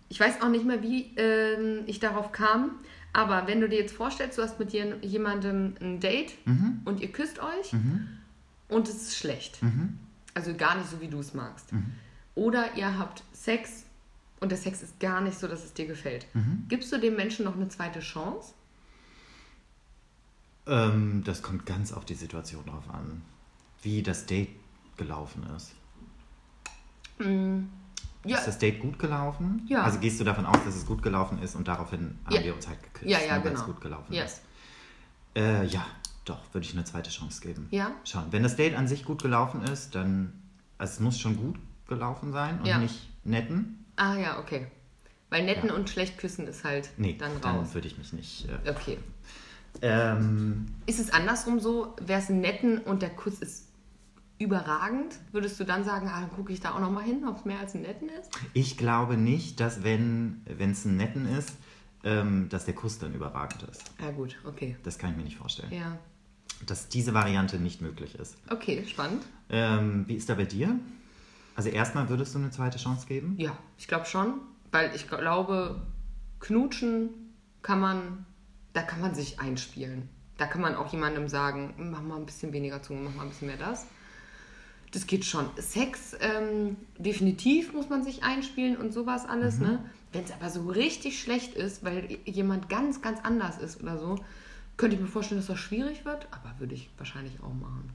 [0.09, 2.73] ich weiß auch nicht mehr, wie ähm, ich darauf kam,
[3.13, 6.81] aber wenn du dir jetzt vorstellst, du hast mit dir jemandem ein Date Mhm.
[6.85, 7.73] und ihr küsst euch
[8.69, 9.63] und es ist schlecht.
[9.63, 9.99] Mhm.
[10.35, 11.71] Also gar nicht so, wie du es magst.
[12.35, 13.85] Oder ihr habt Sex
[14.41, 16.27] und der Sex ist gar nicht so, dass es dir gefällt.
[16.35, 16.65] Mhm.
[16.69, 18.53] Gibst du dem Menschen noch eine zweite Chance?
[20.67, 23.23] Ähm, das kommt ganz auf die Situation drauf an,
[23.83, 24.51] wie das Date
[24.97, 25.73] gelaufen ist.
[28.27, 29.63] Ja, Ist das Date gut gelaufen?
[29.69, 29.83] Ja.
[29.83, 32.43] Also gehst du davon aus, dass es gut gelaufen ist und daraufhin haben Ja.
[32.45, 33.73] wir uns halt geküsst, Ja, ja, ne, weil es genau.
[33.73, 34.25] gut gelaufen Ja.
[34.25, 34.43] ist.
[35.37, 35.85] Äh, ja,
[36.25, 37.69] doch, würde ich eine zweite Chance geben.
[37.71, 37.93] Ja?
[38.05, 38.27] Schauen.
[38.31, 40.33] Wenn das Date an sich gut gelaufen ist, dann.
[40.79, 41.57] Also es muss schon gut
[41.87, 43.85] gelaufen sein und nicht netten.
[43.97, 44.67] Ah ja, okay.
[45.31, 47.75] Weil netten und schlecht küssen ist halt Nee, dann dann, raus.
[47.75, 48.49] würde ich mich nicht.
[48.49, 48.99] Äh, Okay.
[49.83, 53.69] Ähm, Ist es andersrum so, wäre es netten und der Kuss ist
[54.39, 55.15] überragend?
[55.33, 57.45] Würdest du dann sagen, ah, dann gucke ich da auch noch mal hin, ob es
[57.45, 58.31] mehr als ein netten ist?
[58.53, 61.53] ich glaube nicht, dass wenn es ein netten ist,
[62.05, 63.83] ähm, dass der Kuss dann überragend ist.
[64.01, 64.77] Ja gut, okay.
[64.83, 65.73] Das kann ich mir nicht vorstellen.
[65.73, 65.99] Ja.
[66.67, 68.37] Dass diese Variante nicht möglich ist.
[68.51, 69.25] Okay, spannend.
[69.49, 70.79] Ähm, wie ist da bei dir?
[71.57, 73.37] Also erstmal würdest du eine zweite Chance geben?
[73.39, 74.41] Ja, ich glaube schon,
[74.73, 75.81] weil ich glaube,
[76.41, 77.11] knutschen
[77.63, 78.27] kann man,
[78.75, 80.09] da kann man sich einspielen.
[80.37, 83.29] Da kann man auch jemandem sagen, mach mal ein bisschen weniger zu, mach mal ein
[83.31, 83.87] bisschen mehr das.
[84.93, 85.49] Das geht schon.
[85.57, 89.85] Sex, ähm, definitiv muss man sich einspielen und sowas alles, ne?
[90.13, 94.17] Wenn es aber so richtig schlecht ist, weil jemand ganz, ganz anders ist oder so,
[94.77, 97.91] könnte ich mir vorstellen, dass das schwierig wird, aber würde ich wahrscheinlich auch machen.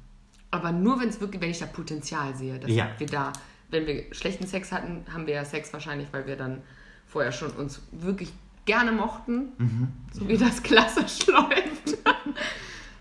[0.51, 2.89] Aber nur, wenn es wirklich, wenn ich da Potenzial sehe, dass Ja.
[2.97, 3.31] wir da,
[3.69, 6.61] wenn wir schlechten Sex hatten, haben wir ja Sex wahrscheinlich, weil wir dann
[7.05, 8.31] vorher schon uns wirklich
[8.69, 11.97] gerne mochten, so wie das klassisch läuft.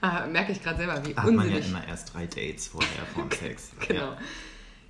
[0.00, 1.68] ah, merke ich gerade selber, wie hat man ja unsinnig.
[1.68, 3.72] immer erst drei Dates vorher vom Sex.
[3.86, 4.16] Genau.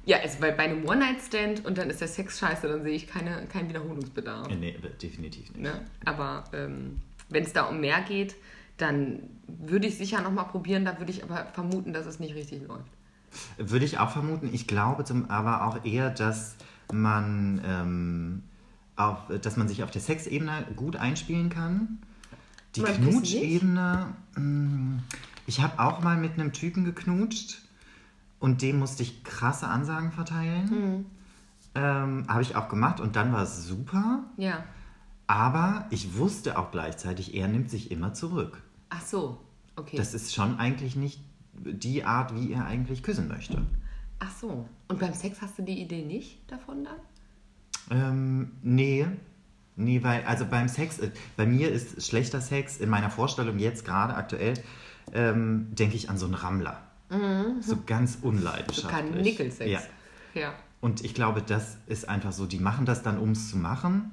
[0.04, 3.08] Ja, also bei, bei einem One-Night-Stand und dann ist der Sex scheiße, dann sehe ich
[3.08, 4.48] keine, keinen Wiederholungsbedarf.
[4.48, 4.54] Ja.
[4.54, 5.58] Nee, definitiv nicht.
[5.58, 5.80] Ne?
[6.04, 8.36] Aber ähm, wenn es da um mehr geht,
[8.76, 12.68] dann würde ich sicher nochmal probieren, da würde ich aber vermuten, dass es nicht richtig
[12.68, 12.92] läuft.
[13.58, 14.48] Würde ich auch vermuten.
[14.52, 16.54] Ich glaube zum, aber auch eher, dass
[16.92, 18.42] man, ähm,
[18.98, 21.98] auf, dass man sich auf der Sexebene gut einspielen kann.
[22.74, 22.82] Die?
[22.82, 25.02] Knutschebene, mh,
[25.46, 27.62] ich habe auch mal mit einem Typen geknutscht
[28.38, 30.70] und dem musste ich krasse Ansagen verteilen.
[30.70, 31.06] Hm.
[31.74, 34.24] Ähm, habe ich auch gemacht und dann war es super.
[34.36, 34.64] Ja.
[35.26, 38.62] Aber ich wusste auch gleichzeitig, er nimmt sich immer zurück.
[38.88, 39.38] Ach so,
[39.76, 39.96] okay.
[39.96, 41.20] Das ist schon eigentlich nicht
[41.54, 43.62] die Art, wie er eigentlich küssen möchte.
[44.18, 44.66] Ach so.
[44.88, 46.96] Und beim Sex hast du die Idee nicht davon dann?
[47.90, 49.06] Ähm, nee.
[49.76, 53.84] Nee, weil, also beim Sex, äh, bei mir ist schlechter Sex in meiner Vorstellung jetzt
[53.84, 54.54] gerade aktuell,
[55.14, 56.82] ähm, denke ich an so einen Rammler.
[57.60, 58.20] So ganz Mhm.
[58.22, 58.90] So unleidenschaftlich.
[58.90, 59.70] kein Nickelsex.
[59.70, 59.80] Ja.
[60.34, 60.52] Ja.
[60.80, 64.10] Und ich glaube, das ist einfach so, die machen das dann, um es zu machen,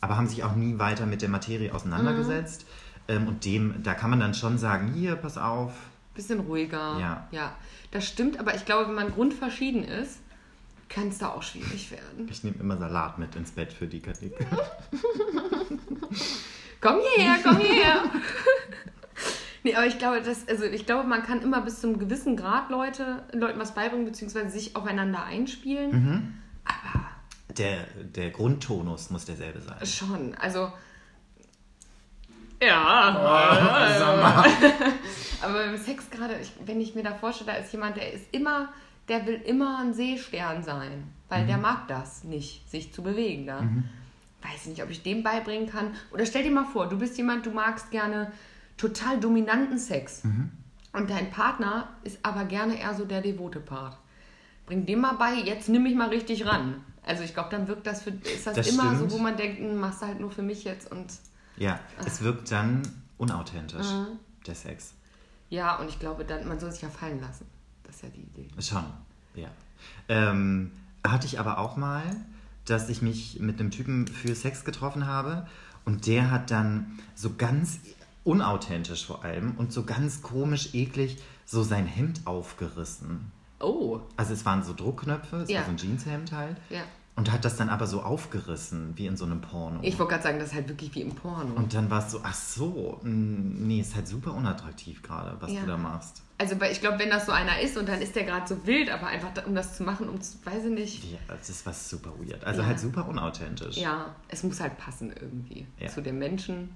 [0.00, 2.66] aber haben sich auch nie weiter mit der Materie auseinandergesetzt.
[3.08, 3.14] Mhm.
[3.14, 5.72] Ähm, und dem, da kann man dann schon sagen, hier, pass auf.
[6.14, 6.98] Bisschen ruhiger.
[6.98, 7.26] Ja.
[7.30, 7.54] Ja.
[7.92, 10.18] Das stimmt, aber ich glaube, wenn man grundverschieden ist,
[10.88, 12.28] kann es da auch schwierig werden.
[12.30, 14.34] Ich nehme immer Salat mit ins Bett für die Karik.
[16.80, 18.04] Komm hierher, komm hierher.
[19.64, 22.36] nee, aber ich glaube, das, also ich glaube, man kann immer bis zu einem gewissen
[22.36, 25.90] Grad Leute, Leuten was beibringen, beziehungsweise sich aufeinander einspielen.
[25.90, 26.34] Mhm.
[26.64, 27.06] Aber
[27.56, 29.84] Der, der Grundtonus muss derselbe sein.
[29.86, 30.72] schon, also.
[32.62, 33.08] Ja.
[35.42, 38.24] aber beim Sex gerade, ich, wenn ich mir da vorstelle, da ist jemand, der ist
[38.32, 38.72] immer,
[39.08, 41.46] der will immer ein Seestern sein, weil Mhm.
[41.48, 43.60] der mag das nicht, sich zu bewegen da.
[44.42, 45.94] Weiß ich nicht, ob ich dem beibringen kann.
[46.12, 48.32] Oder stell dir mal vor, du bist jemand, du magst gerne
[48.76, 50.24] total dominanten Sex.
[50.24, 50.50] Mhm.
[50.92, 53.96] Und dein Partner ist aber gerne eher so der devote Part.
[54.66, 56.82] Bring dem mal bei, jetzt nimm mich mal richtig ran.
[57.04, 59.10] Also ich glaube, dann wirkt das für, ist das, Das immer stimmt.
[59.12, 61.06] so, wo man denkt, hm, machst du halt nur für mich jetzt und
[61.56, 62.82] Ja, es wirkt dann
[63.18, 64.18] unauthentisch, Mhm.
[64.46, 64.94] der Sex.
[65.50, 67.46] ja, und ich glaube dann, man soll sich ja fallen lassen.
[67.96, 68.48] Das ist ja die Idee.
[68.62, 68.84] Schon,
[69.34, 69.48] ja.
[70.08, 70.70] Ähm,
[71.06, 72.02] hatte ich aber auch mal,
[72.64, 75.46] dass ich mich mit einem Typen für Sex getroffen habe
[75.84, 77.78] und der hat dann so ganz
[78.24, 83.30] unauthentisch vor allem und so ganz komisch eklig so sein Hemd aufgerissen.
[83.60, 85.60] Oh, Also es waren so Druckknöpfe, es Ja.
[85.60, 86.56] war so ein Jeanshemd halt.
[86.70, 86.82] ja.
[87.16, 89.78] Und hat das dann aber so aufgerissen, wie in so einem Porno.
[89.82, 91.54] Ich wollte gerade sagen, das ist halt wirklich wie im Porno.
[91.54, 95.60] und dann war es so, ach so, nee, ist halt super unattraktiv gerade, was Ja.
[95.62, 96.22] du da machst.
[96.38, 98.66] Also, weil ich glaube, wenn das so einer ist und dann ist der gerade so
[98.66, 101.04] wild, aber einfach, um das zu machen, um zu, weiß ich nicht.
[101.10, 102.44] Ja, das ist was super weird.
[102.44, 102.66] Also Ja.
[102.66, 103.78] halt super unauthentisch.
[103.78, 105.66] Ja, es muss halt passen irgendwie.
[105.80, 105.88] Ja.
[105.88, 106.68] Zu dem Menschen.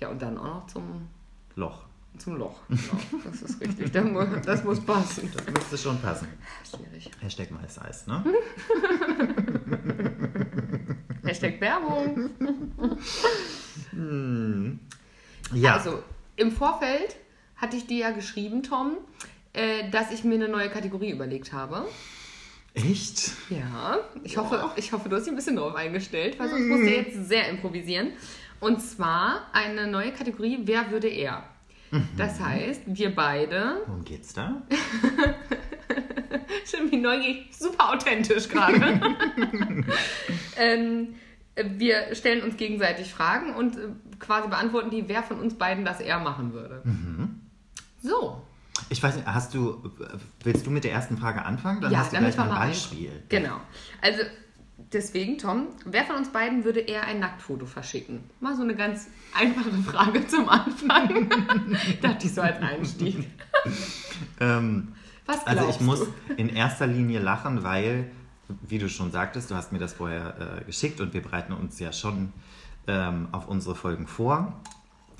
[0.00, 1.06] Ja, und dann auch noch zum,
[1.54, 1.84] Loch.
[2.18, 2.60] Zum Loch.
[2.68, 3.92] Genau, das ist richtig.
[3.92, 5.30] Das muss, das muss passen.
[5.34, 6.28] Das müsste schon passen.
[6.68, 7.10] Schwierig.
[7.20, 8.24] Hashtag Mais ne?
[11.24, 12.30] Hashtag Werbung.
[15.52, 15.74] Ja.
[15.74, 16.02] Also,
[16.36, 17.16] im Vorfeld
[17.56, 18.98] hatte ich dir ja geschrieben, Tom,
[19.52, 21.86] äh, dass ich mir eine neue Kategorie überlegt habe.
[22.74, 23.32] Echt?
[23.50, 26.82] Ja, ich hoffe, ich hoffe, du hast dich ein bisschen drauf eingestellt, weil sonst musst
[26.82, 28.12] du jetzt sehr improvisieren.
[28.60, 31.44] Und zwar eine neue Kategorie, wer würde er?
[32.16, 34.62] Das heißt, wir beide, Worum geht's da?
[36.70, 38.76] schon wie neugierig, super authentisch gerade.
[40.56, 41.14] ähm,
[41.56, 43.80] wir stellen uns gegenseitig Fragen und äh,
[44.18, 46.82] quasi beantworten die, wer von uns beiden das er machen würde.
[48.02, 48.42] So,
[48.90, 49.90] Ich weiß nicht, hast du,
[50.44, 51.80] willst du mit der ersten Frage anfangen?
[51.80, 53.10] Dann ja, hast du gleich mal ein Beispiel.
[53.28, 53.60] Genau.
[54.00, 54.22] Also
[54.92, 58.20] deswegen, Tom, wer von uns beiden würde eher ein Nacktfoto verschicken?
[58.40, 61.28] Mal so eine ganz einfache Frage zum Anfang.
[62.02, 63.28] Dachte ich so als Einstieg.
[64.40, 64.94] Ähm,
[65.26, 66.34] Was also glaubst ich muss du?
[66.36, 68.10] in erster Linie lachen, weil,
[68.62, 71.78] wie du schon sagtest, du hast mir das vorher äh, geschickt und wir bereiten uns
[71.80, 72.32] ja schon
[72.86, 74.60] ähm, auf unsere Folgen vor.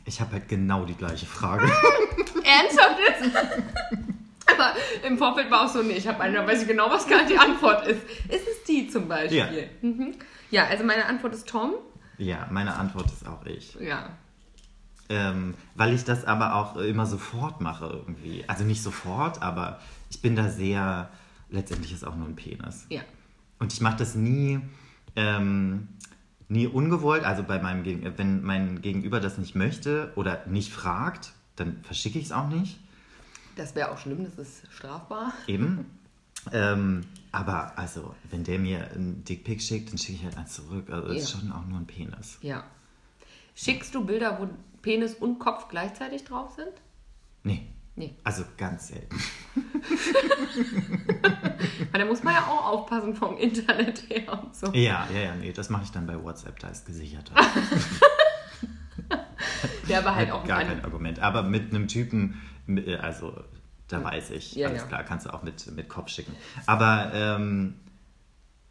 [0.04, 1.66] Ich habe halt genau die gleiche Frage.
[2.44, 3.38] Ernsthaft jetzt?
[4.58, 4.72] Aber
[5.06, 7.26] im Vorfeld war auch so, nee, ich habe eine, da weiß ich genau, was gerade
[7.26, 8.02] die Antwort ist.
[8.28, 9.38] Ist es die zum Beispiel?
[9.38, 9.48] Ja.
[9.82, 10.14] Mhm.
[10.50, 11.74] Ja, also meine Antwort ist Tom.
[12.18, 13.74] ja, meine Antwort ist auch ich.
[13.80, 14.10] Ja.
[15.10, 18.44] Ähm, weil ich das aber auch immer sofort mache irgendwie.
[18.46, 21.08] Also nicht sofort, aber ich bin da sehr,
[21.50, 22.86] letztendlich ist auch nur ein Penis.
[22.90, 23.00] Ja.
[23.58, 24.60] Und ich mache das nie,
[25.16, 25.88] ähm,
[26.48, 27.24] nie ungewollt.
[27.24, 32.18] Also bei meinem Gegen wenn mein Gegenüber das nicht möchte oder nicht fragt, dann verschicke
[32.18, 32.78] ich es auch nicht.
[33.58, 35.34] Das wäre auch schlimm, das ist strafbar.
[35.48, 35.84] Eben.
[36.52, 40.88] Ähm, aber also, wenn der mir einen Dickpick schickt, dann schicke ich halt eins zurück.
[40.90, 42.38] Also das ist schon auch nur ein Penis.
[42.40, 42.64] Ja.
[43.56, 44.48] Schickst du Bilder, wo
[44.80, 46.72] Penis und Kopf gleichzeitig drauf sind?
[47.42, 47.66] Nee.
[47.96, 48.14] Nee.
[48.22, 49.16] Also ganz selten.
[51.90, 54.68] Weil da muss man ja auch aufpassen vom Internet her und so.
[54.68, 57.34] Ja, ja, ja, nee, das mache ich dann bei WhatsApp, da ist gesicherter.
[59.88, 61.20] Der aber halt auch Gar ein- kein Argument.
[61.20, 63.35] Aber mit einem Typen, äh, also
[63.88, 64.88] da weiß ich, Ja, alles ja.
[64.88, 66.35] klar, kannst du auch mit, mit Kopf schicken.
[66.66, 67.74] Aber, ähm,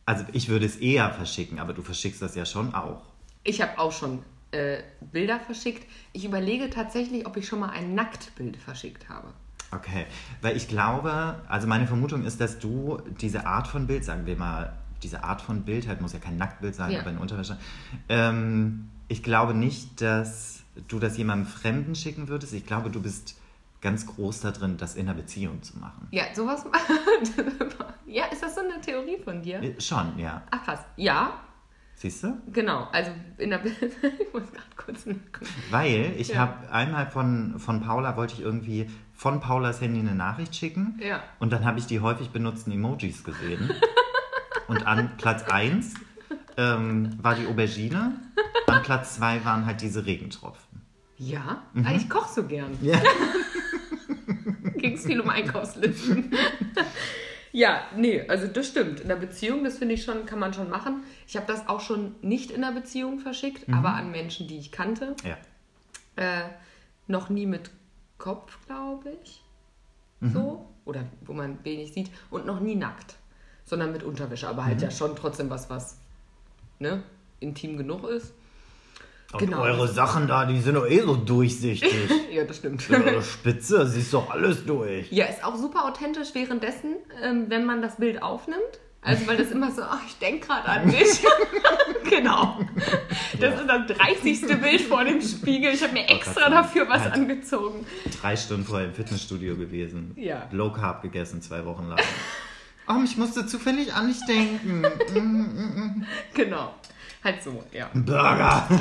[0.05, 3.01] also ich würde es eher verschicken, aber du verschickst das ja schon auch.
[3.43, 4.19] Ich habe auch schon
[4.51, 4.77] äh,
[5.11, 5.85] Bilder verschickt.
[6.13, 9.27] Ich überlege tatsächlich, ob ich schon mal ein Nacktbild verschickt habe.
[9.71, 10.05] Okay,
[10.41, 14.37] weil ich glaube, also meine Vermutung ist, dass du diese Art von Bild, sagen wir
[14.37, 14.71] mal,
[15.03, 17.01] diese Art von Bild, halt muss ja kein Nacktbild sein, Ja.
[17.01, 17.57] aber in Unterwäsche,
[18.07, 20.56] ähm, ich glaube nicht, dass
[20.87, 22.53] du das jemandem Fremden schicken würdest.
[22.53, 23.35] Ich glaube, du bist
[23.81, 26.07] ganz groß da drin, das in einer Beziehung zu machen.
[26.11, 26.65] Ja, sowas.
[28.05, 29.61] ja, ist das so eine Theorie von dir?
[29.61, 30.41] Äh, Schon, ja.
[30.51, 30.79] Ach krass.
[30.95, 31.39] Ja,
[31.99, 32.37] Siehst du?
[32.53, 32.87] genau.
[32.91, 33.09] Also
[33.39, 33.65] in der.
[33.65, 35.47] ich muss gerade kurz nachgucken.
[35.71, 36.37] Weil ich Ja.
[36.41, 40.99] habe einmal von, von Paula, wollte ich irgendwie von Paulas Handy eine Nachricht schicken.
[41.03, 41.23] Ja.
[41.39, 43.71] Und dann habe ich die häufig benutzten Emojis gesehen.
[44.67, 45.93] Und an Platz 1
[46.57, 48.19] ähm, war die Aubergine.
[48.67, 50.66] An Platz 2 waren halt diese Regentropfen.
[51.17, 51.85] Ja, Mhm.
[51.85, 52.77] weil ich koche so gern.
[52.81, 53.01] Ja.
[54.77, 56.31] Ging es viel um Einkaufslisten.
[57.51, 58.99] ja, nee, also das stimmt.
[58.99, 61.03] In der Beziehung, das finde ich schon, kann man schon machen.
[61.27, 64.71] Ich habe das auch schon nicht in der Beziehung verschickt, aber an Menschen, die ich
[64.71, 65.15] kannte.
[65.23, 65.37] ja.
[66.15, 66.49] Äh,
[67.07, 67.69] noch nie mit
[68.17, 69.41] Kopf, glaube ich.
[70.19, 70.67] So.
[70.83, 72.09] Oder wo man wenig sieht.
[72.31, 73.15] Und noch nie nackt.
[73.65, 74.47] Sondern mit Unterwäsche.
[74.49, 75.97] Aber halt ja schon trotzdem was, was
[76.79, 77.03] ne,
[77.39, 78.33] intim genug ist.
[79.33, 79.61] Und Genau.
[79.61, 81.93] eure Sachen da, die sind doch eh so durchsichtig.
[82.31, 82.87] Ja, das stimmt.
[82.91, 85.11] Eure Spitze, siehst doch alles durch.
[85.11, 88.61] Ja, ist auch super authentisch währenddessen, ähm, wenn man das Bild aufnimmt.
[89.01, 91.23] Also, weil das immer so, ach, ich denke gerade an dich.
[92.09, 92.59] genau.
[93.39, 93.61] Das Ja.
[93.61, 94.61] ist das 30.
[94.61, 95.73] Bild vor dem Spiegel.
[95.73, 97.13] Ich habe mir extra sagen, dafür was halt.
[97.13, 97.85] angezogen.
[98.21, 100.11] Drei Stunden vorher im Fitnessstudio gewesen.
[100.15, 100.47] Ja.
[100.51, 101.99] Low Carb gegessen, zwei Wochen lang.
[102.89, 104.81] Oh, ich musste zufällig an dich denken.
[106.33, 106.73] Genau.
[107.27, 107.89] Halt so, ja.
[107.93, 108.69] Burger.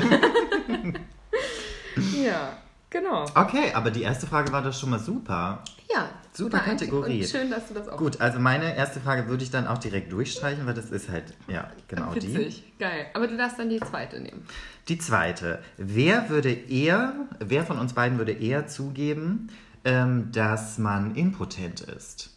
[2.15, 2.55] Ja,
[2.91, 3.25] genau.
[3.33, 5.63] Okay, aber die erste Frage war doch schon mal super.
[5.91, 6.59] Ja, Super.
[6.59, 7.25] Kategorie.
[7.25, 10.11] Schön, dass du das auch Gut, also meine erste Frage würde ich dann auch direkt
[10.11, 12.35] durchstreichen, weil das ist halt, ja, genau die.
[12.35, 13.07] Witzig, geil.
[13.15, 14.45] Aber du darfst dann die zweite nehmen.
[14.87, 15.63] Die zweite.
[15.77, 19.47] Wer würde eher, wer von uns beiden würde eher zugeben,
[19.83, 22.29] ähm, dass man impotent ist?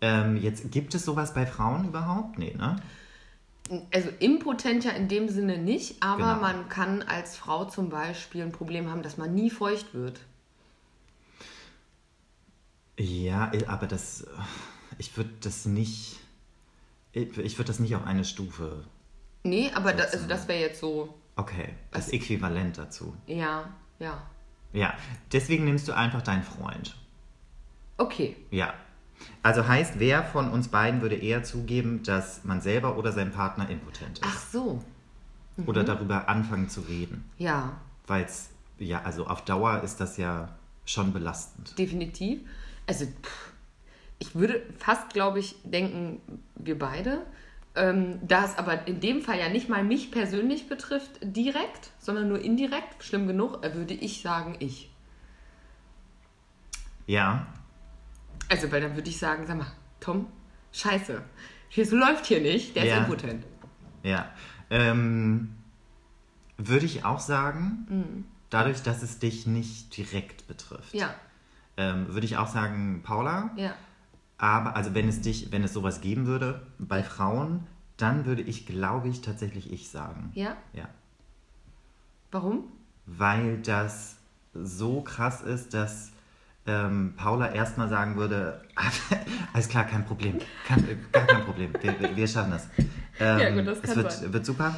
[0.00, 2.38] Ähm, jetzt gibt es sowas bei Frauen überhaupt?
[2.38, 2.76] Nee, ne?
[3.92, 6.40] Also impotent ja in dem Sinne nicht, aber Genau.
[6.40, 10.20] man kann als Frau zum Beispiel ein Problem haben, dass man nie feucht wird.
[12.98, 14.26] Ja, äh, aber das,
[14.98, 16.18] ich würde das nicht,
[17.12, 18.84] ich würde das nicht auf eine Stufe.
[19.42, 23.14] Nee, aber da, also das wäre jetzt so, Okay, das Äquivalent dazu.
[23.26, 24.22] ja, ja.
[24.72, 24.94] Ja,
[25.32, 26.94] deswegen nimmst du einfach deinen Freund.
[27.98, 28.74] Okay, Ja.
[29.42, 33.68] Also heißt, wer von uns beiden würde eher zugeben, dass man selber oder sein Partner
[33.70, 34.26] impotent ist?
[34.26, 34.82] ach so,
[35.66, 37.24] Oder darüber anfangen zu reden?
[37.38, 37.72] ja,
[38.06, 40.48] Weil es, ja, also auf Dauer ist das ja
[40.84, 41.78] schon belastend.
[41.78, 42.40] definitiv.
[42.86, 43.52] Also pff,
[44.18, 46.20] ich würde fast, glaube ich, denken,
[46.56, 47.22] wir beide.
[47.74, 52.28] Ähm, da es aber in dem Fall ja nicht mal mich persönlich betrifft, direkt, sondern
[52.28, 54.90] nur indirekt, schlimm genug, äh, würde ich sagen, ich.
[57.06, 57.46] Ja,
[58.48, 59.66] Also, weil dann würde ich sagen, sag mal,
[60.00, 60.26] Tom,
[60.72, 61.22] scheiße,
[61.68, 62.94] hier so läuft hier nicht, der Ja.
[62.94, 63.44] ist impotent.
[64.02, 64.30] ja.
[64.70, 65.54] Ähm,
[66.58, 68.24] würde ich auch sagen, Mhm.
[68.50, 70.94] dadurch, dass es dich nicht direkt betrifft.
[70.94, 71.14] Ja,
[71.78, 73.50] Ähm, würde ich auch sagen, Paula.
[73.56, 73.74] ja.
[74.38, 77.66] Aber, also wenn es dich, wenn es sowas geben würde bei Frauen,
[77.98, 80.30] dann würde ich, glaube ich, tatsächlich ich sagen.
[80.34, 80.56] Ja?
[80.72, 80.88] Ja.
[82.30, 82.64] Warum?
[83.06, 84.16] Weil das
[84.54, 86.12] so krass ist, dass
[86.66, 88.60] ähm, Paula erstmal sagen würde,
[89.52, 90.38] alles klar, kein Problem.
[90.66, 91.72] Kein, äh, gar kein Problem.
[91.80, 92.66] Wir, wir- wir schaffen das.
[93.18, 94.32] Ähm, Ja, gut, das kann es wird, sein.
[94.32, 94.76] wird super.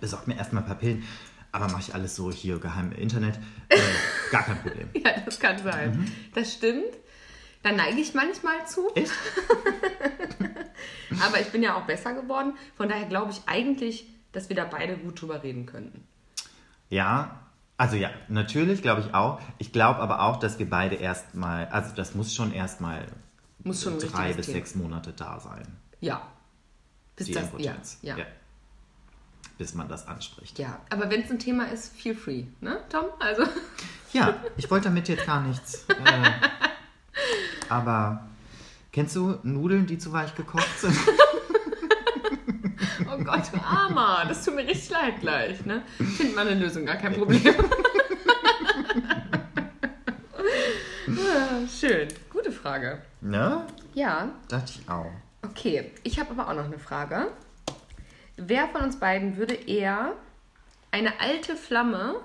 [0.00, 1.04] Besorgt mir erstmal ein paar Pillen.
[1.52, 3.38] Aber mache ich alles so hier geheim im Internet.
[3.68, 3.78] Äh,
[4.30, 4.88] gar kein Problem.
[4.94, 5.90] Ja, das kann sein.
[5.96, 6.12] Mhm.
[6.34, 6.84] Das stimmt.
[7.62, 9.10] Da neige ich manchmal zu, Echt?
[11.26, 12.52] aber ich bin ja auch besser geworden.
[12.76, 16.06] Von daher glaube ich eigentlich, dass wir da beide gut drüber reden könnten.
[16.90, 17.40] Ja,
[17.78, 19.40] also ja, natürlich glaube ich auch.
[19.58, 23.06] Ich glaube aber auch, dass wir beide erstmal, also das muss schon erstmal
[23.64, 24.58] Muss schon ein drei bis Thema.
[24.58, 25.66] sechs Monate da sein.
[26.00, 26.22] Ja.
[27.16, 27.98] Bis Die das, Impotenz.
[28.02, 28.24] Ja, ja.
[29.58, 30.58] Bis man das anspricht.
[30.58, 30.78] ja.
[30.90, 33.06] aber wenn es ein Thema ist, feel free, ne, Tom?
[33.18, 33.42] Also,
[34.12, 35.84] Ja, ich wollte damit jetzt gar nichts.
[35.88, 36.30] Äh,
[37.68, 38.22] aber
[38.92, 40.96] kennst du Nudeln, die zu weich gekocht sind?
[43.26, 45.82] Gott, du Armer, das tut mir richtig leid gleich, ne?
[46.16, 47.42] Find mal eine Lösung, gar kein Problem.
[51.68, 53.02] Schön, gute Frage.
[53.20, 53.66] ne?
[53.94, 55.10] Ja, Dachte ich auch.
[55.42, 57.28] Okay, ich habe aber auch noch eine Frage.
[58.36, 60.12] Wer von uns beiden würde eher
[60.90, 62.16] eine alte Flamme,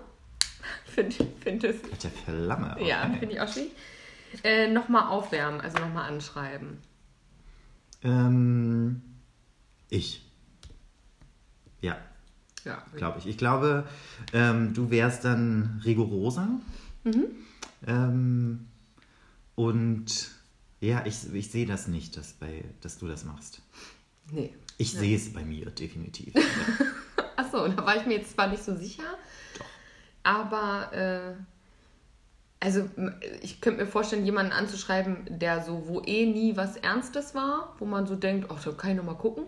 [0.86, 2.74] finde find es, der Flamme.
[2.76, 2.90] Okay.
[2.90, 3.72] ja, finde ich auch schwierig,
[4.44, 6.82] äh, nochmal aufwärmen, also nochmal anschreiben?
[8.04, 9.02] Ähm,
[9.90, 10.26] ich.
[11.82, 11.98] Ja,
[12.64, 13.28] Ja, glaube ich.
[13.28, 13.88] Ich glaube,
[14.34, 16.48] ähm, du wärst dann rigoroser.
[17.04, 17.26] Mhm.
[17.88, 18.68] Ähm,
[19.56, 20.32] und
[20.80, 23.62] ja, ich, ich sehe das nicht, dass, bei, dass du das machst.
[24.32, 24.54] nee.
[24.78, 26.34] Ich sehe es bei mir definitiv.
[27.36, 29.04] Achso, da war ich mir jetzt zwar nicht so sicher,
[30.24, 31.34] aber äh,
[32.60, 32.90] also
[33.42, 37.86] ich könnte mir vorstellen, jemanden anzuschreiben, der so, wo eh nie was Ernstes war, wo
[37.86, 39.46] man so denkt, ach, da kann ich nochmal gucken.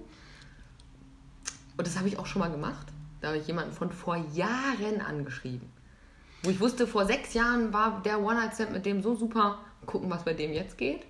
[1.78, 2.88] Und das habe ich auch schon mal gemacht.
[3.22, 5.70] Da habe ich jemanden von vor Jahren angeschrieben.
[6.44, 9.60] Wo ich wusste, vor sechs Jahren war der One-Night-Stand mit dem so super.
[9.86, 11.04] Gucken, was bei dem jetzt geht.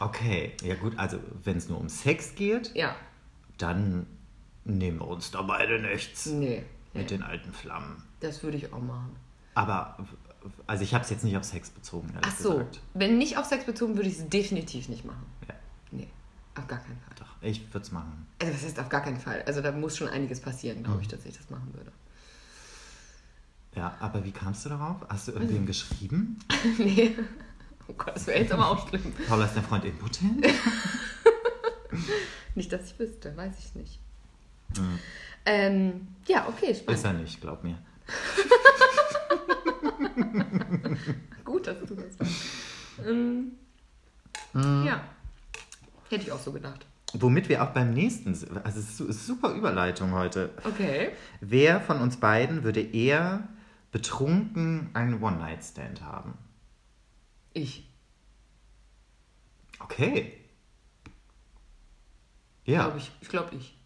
[0.00, 2.94] Okay, ja gut, also wenn es nur um Sex geht, Ja,
[3.58, 4.06] dann
[4.64, 6.64] nehmen wir uns da beide nichts nee.
[6.94, 7.00] nee.
[7.00, 8.02] mit den alten Flammen.
[8.20, 9.14] Das würde ich auch machen.
[9.54, 9.98] Aber,
[10.66, 12.80] also ich habe es jetzt nicht auf Sex bezogen, Ach so, gesagt.
[12.94, 15.26] wenn nicht auf Sex bezogen, würde ich es definitiv nicht machen.
[15.48, 15.54] Ja,
[15.90, 16.08] Nee,
[16.56, 17.14] auf gar keinen Fall.
[17.18, 18.26] doch, ich würde es machen.
[18.40, 19.42] Also was heißt auf gar keinen Fall?
[19.46, 21.92] Also da muss schon einiges passieren, glaube ich, dass ich das machen würde.
[23.76, 24.96] Ja, aber wie kamst du darauf?
[25.08, 25.38] Hast du Mhm.
[25.42, 26.38] irgendwem geschrieben?
[26.78, 27.16] nee.
[27.88, 29.12] Oh Gott, das wäre jetzt aber auch schlimm.
[29.28, 30.44] Paula ist dein Freund impotent?
[32.54, 34.00] Nicht, dass ich wüsste, weiß ich nicht.
[35.46, 37.04] Ähm, ja, okay, Ist spannend.
[37.04, 37.78] er nicht, glaub mir.
[41.44, 42.34] Gut, dass du das sagst.
[43.06, 43.52] Ähm,
[44.54, 45.02] Ja,
[46.10, 46.84] hätte ich auch so gedacht.
[47.14, 50.50] Womit wir auch beim nächsten, also es ist su- ist super Überleitung heute.
[50.64, 51.10] Okay.
[51.40, 53.48] Wer von uns beiden würde eher
[53.90, 56.34] betrunken einen One-Night-Stand haben?
[57.52, 57.88] Ich,
[59.80, 60.36] Okay.
[62.64, 63.10] Ja, glaube ich.
[63.22, 63.76] Ich glaube ich.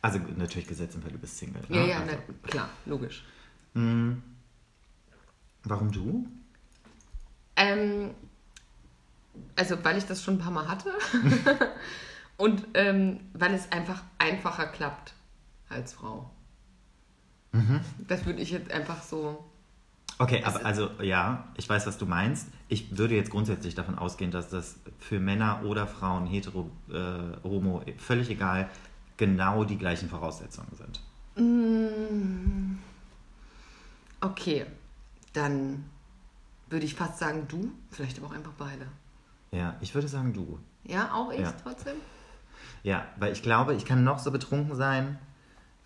[0.00, 1.62] also natürlich gesetzt im Fall, du bist Single.
[1.68, 1.76] Ne?
[1.76, 3.24] Ja, ja, also, na, klar, logisch.
[3.74, 4.22] Warum
[5.92, 6.26] du?
[7.54, 8.10] Ähm,
[9.56, 10.90] also, weil ich das schon ein paar Mal hatte
[12.36, 15.14] und ähm, weil es einfach einfacher klappt
[15.68, 16.30] als Frau.
[18.08, 19.44] Das würde ich jetzt einfach so.
[20.18, 22.48] Okay, aber also ja, ich weiß, was du meinst.
[22.68, 27.82] ich würde jetzt grundsätzlich davon ausgehen, dass das für Männer oder Frauen, hetero, äh, homo,
[27.98, 28.70] völlig egal,
[29.16, 31.00] genau die gleichen Voraussetzungen sind.
[34.20, 34.66] Okay,
[35.32, 35.84] dann
[36.70, 38.86] würde ich fast sagen du, vielleicht aber auch einfach beide.
[39.52, 40.58] Ja, ich würde sagen du.
[40.84, 41.52] Ja, auch ich Ja.
[41.62, 41.94] trotzdem?
[42.82, 45.18] Ja, weil ich glaube, ich kann noch so betrunken sein.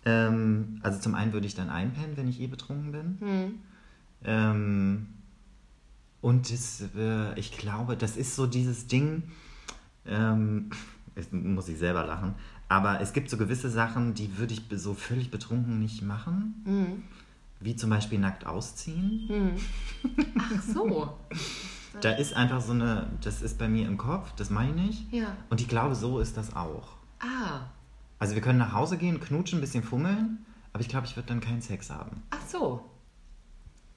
[0.05, 3.61] Ähm, also zum einen würde ich dann einpennen, wenn ich eh betrunken bin.
[4.23, 5.07] Ähm,
[6.21, 9.23] und das, äh, ich glaube, das ist so dieses Ding,
[10.05, 10.69] ähm,
[11.15, 12.35] jetzt muss ich selber lachen,
[12.69, 17.03] aber es gibt so gewisse Sachen, die würde ich so völlig betrunken nicht machen.
[17.59, 19.53] Wie zum Beispiel nackt ausziehen.
[20.37, 21.17] Ach so.
[22.01, 25.05] Da ist einfach so eine, das ist bei mir im Kopf, das meine ich.
[25.11, 25.27] Ja.
[25.49, 26.89] Und ich glaube, so ist das auch.
[27.19, 27.61] Ah,
[28.19, 31.27] Also wir können nach Hause gehen, knutschen, ein bisschen fummeln, aber ich glaube, ich würde
[31.29, 32.23] dann keinen Sex haben.
[32.31, 32.83] ach so.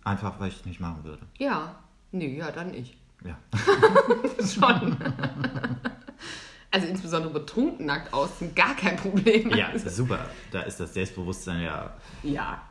[0.05, 1.23] Einfach, weil ich es nicht machen würde.
[1.39, 1.75] Ja.
[2.13, 2.97] Nee, ja, dann ich.
[3.23, 3.37] Ja.
[4.47, 4.97] Schon.
[6.71, 9.51] also insbesondere betrunken nackt außen, gar kein Problem.
[9.51, 10.21] Ja, super.
[10.53, 12.63] Da ist das Selbstbewusstsein ja Ja.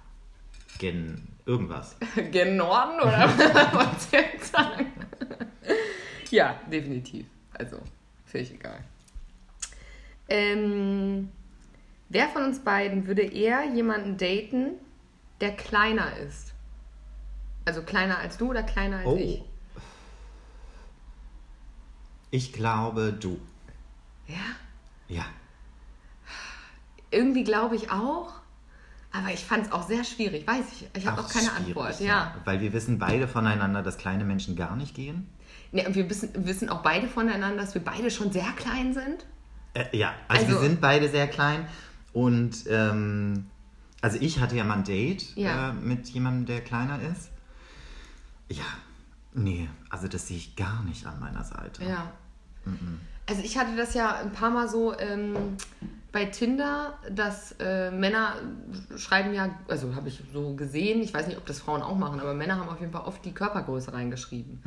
[0.79, 1.95] gen irgendwas.
[2.31, 3.29] Gen Norden oder
[3.73, 4.87] was du jetzt sagen?
[6.31, 7.25] Ja, definitiv.
[7.53, 7.79] Also,
[8.25, 8.79] völlig egal.
[10.27, 11.29] Ähm,
[12.09, 14.71] wer von uns beiden würde eher jemanden daten,
[15.41, 16.53] der kleiner ist?
[17.65, 19.15] Also kleiner als du oder kleiner als Oh.
[19.17, 19.43] ich?
[22.31, 23.39] Ich glaube, du.
[24.27, 24.35] Ja,
[25.07, 25.25] Ja.
[27.11, 28.33] irgendwie glaube ich auch.
[29.11, 30.87] Aber ich fand es auch sehr schwierig, weiß ich.
[30.95, 31.99] Ich habe Auch auch keine Antwort.
[31.99, 32.35] Ja.
[32.45, 35.27] Weil wir wissen beide voneinander, dass kleine Menschen gar nicht gehen.
[35.71, 39.25] Und wir wissen, wissen auch beide voneinander, dass wir beide schon sehr klein sind.
[39.73, 41.67] Äh, ja, also, Also- wir sind beide sehr klein.
[42.13, 43.45] Und ähm,
[44.01, 45.69] also ich hatte ja mal ein Date Ja.
[45.69, 47.29] äh, mit jemandem, der kleiner ist.
[48.49, 48.63] Ja,
[49.33, 51.83] nee, also das sehe ich gar nicht an meiner Seite.
[51.83, 52.11] Ja.
[53.27, 55.35] Also ich hatte das ja ein paar Mal so ähm,
[56.11, 58.33] bei Tinder, dass äh, Männer
[58.97, 62.19] schreiben ja, also habe ich so gesehen, ich weiß nicht, ob das Frauen auch machen,
[62.19, 64.59] aber Männer haben auf jeden Fall oft die Körpergröße reingeschrieben.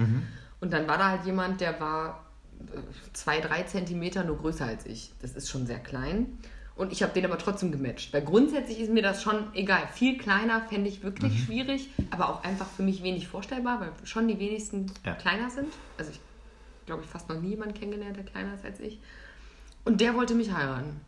[0.63, 2.25] Und dann war da halt jemand, der war
[2.61, 2.79] äh,
[3.13, 5.13] zwei, drei Zentimeter nur größer als ich.
[5.21, 6.39] Das ist schon sehr klein.
[6.77, 8.15] Und ich habe den aber trotzdem gematcht.
[8.15, 9.83] Weil grundsätzlich ist mir das schon egal.
[9.93, 14.27] Viel kleiner fände ich wirklich schwierig, aber auch einfach für mich wenig vorstellbar, weil schon
[14.29, 15.15] die wenigsten Ja.
[15.15, 15.69] kleiner sind.
[15.99, 16.21] Also ich
[16.87, 18.99] glaube ich, fast noch nie jemanden kennengelernt, der kleiner ist als ich.
[19.85, 21.01] Und der wollte mich heiraten.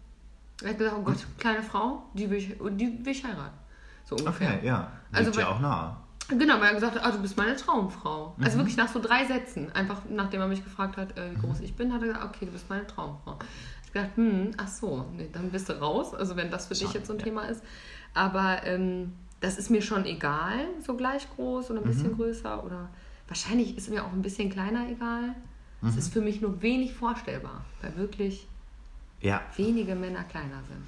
[0.63, 3.57] Er hat gesagt, oh Gott, kleine Frau, die will ich, die will ich heiraten.
[4.05, 4.55] So ungefähr.
[4.57, 4.93] Okay, ja.
[5.13, 5.97] Also Liegt ja weil- auch nahe.
[6.29, 8.35] Genau, weil er gesagt hat, ah, du bist meine Traumfrau.
[8.41, 9.71] Also wirklich nach so drei Sätzen.
[9.73, 12.47] Einfach nachdem er mich gefragt hat, äh, wie groß ich bin, hat er gesagt, okay,
[12.47, 13.39] du bist meine Traumfrau.
[13.83, 16.15] Ich habe gedacht, hm, ach so, nee, dann bist du raus.
[16.15, 17.25] Also wenn das für dich Schade, jetzt so ein ja.
[17.25, 17.63] Thema ist.
[18.15, 22.65] Aber ähm, das ist mir schon egal, so gleich groß oder ein bisschen größer.
[22.65, 22.89] Oder
[23.29, 25.35] wahrscheinlich ist mir auch ein bisschen kleiner egal.
[25.87, 28.49] Es ist für mich nur wenig vorstellbar, weil wirklich
[29.21, 30.83] Ja, wenige Männer kleiner sind.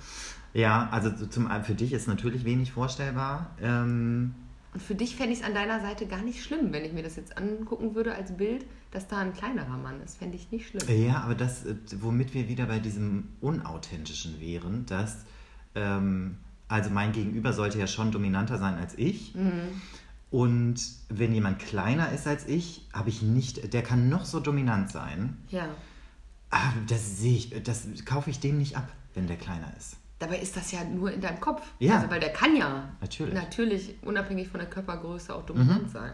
[0.54, 3.50] ja, also so zum für dich ist natürlich wenig vorstellbar.
[3.60, 4.34] Ähm,
[4.76, 7.02] Und für dich fände ich es an deiner Seite gar nicht schlimm, wenn ich mir
[7.02, 10.18] das jetzt angucken würde als Bild, dass da ein kleinerer Mann ist.
[10.18, 10.82] Fände ich nicht schlimm.
[11.02, 15.24] Ja, aber das, äh, womit wir wieder bei diesem Unauthentischen wären, dass,
[15.74, 16.36] ähm,
[16.68, 19.34] also mein Gegenüber sollte ja schon dominanter sein als ich.
[20.30, 24.90] Und wenn jemand kleiner ist als ich, habe ich nicht, der kann noch so dominant
[24.90, 25.38] sein.
[25.48, 25.70] Ja.
[26.50, 29.96] Aber das sehe ich, das kaufe ich dem nicht ab, wenn der kleiner ist.
[30.18, 31.62] Dabei ist das ja nur in deinem Kopf.
[31.78, 31.96] Ja.
[31.96, 33.34] Also, weil der kann ja Natürlich.
[33.34, 36.12] natürlich unabhängig von der Körpergröße auch dominant sein.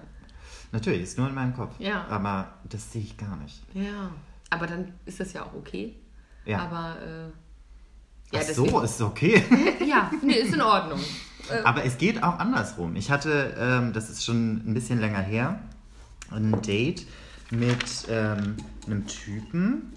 [0.73, 1.75] Natürlich, ist nur in meinem Kopf.
[1.79, 2.07] Ja.
[2.09, 3.63] Aber das sehe ich gar nicht.
[3.75, 4.11] Ja.
[4.51, 5.95] Aber dann ist das ja auch okay.
[6.45, 6.61] Ja.
[6.61, 7.31] Aber äh,
[8.35, 9.45] Ach ja, so, ist okay.
[9.87, 10.99] ja, nee, ist in Ordnung.
[11.65, 12.97] Aber es geht auch andersrum.
[12.97, 15.61] Ich hatte, ähm, das ist schon ein bisschen länger her,
[16.31, 17.07] ein Date
[17.51, 19.93] mit ähm, einem Typen.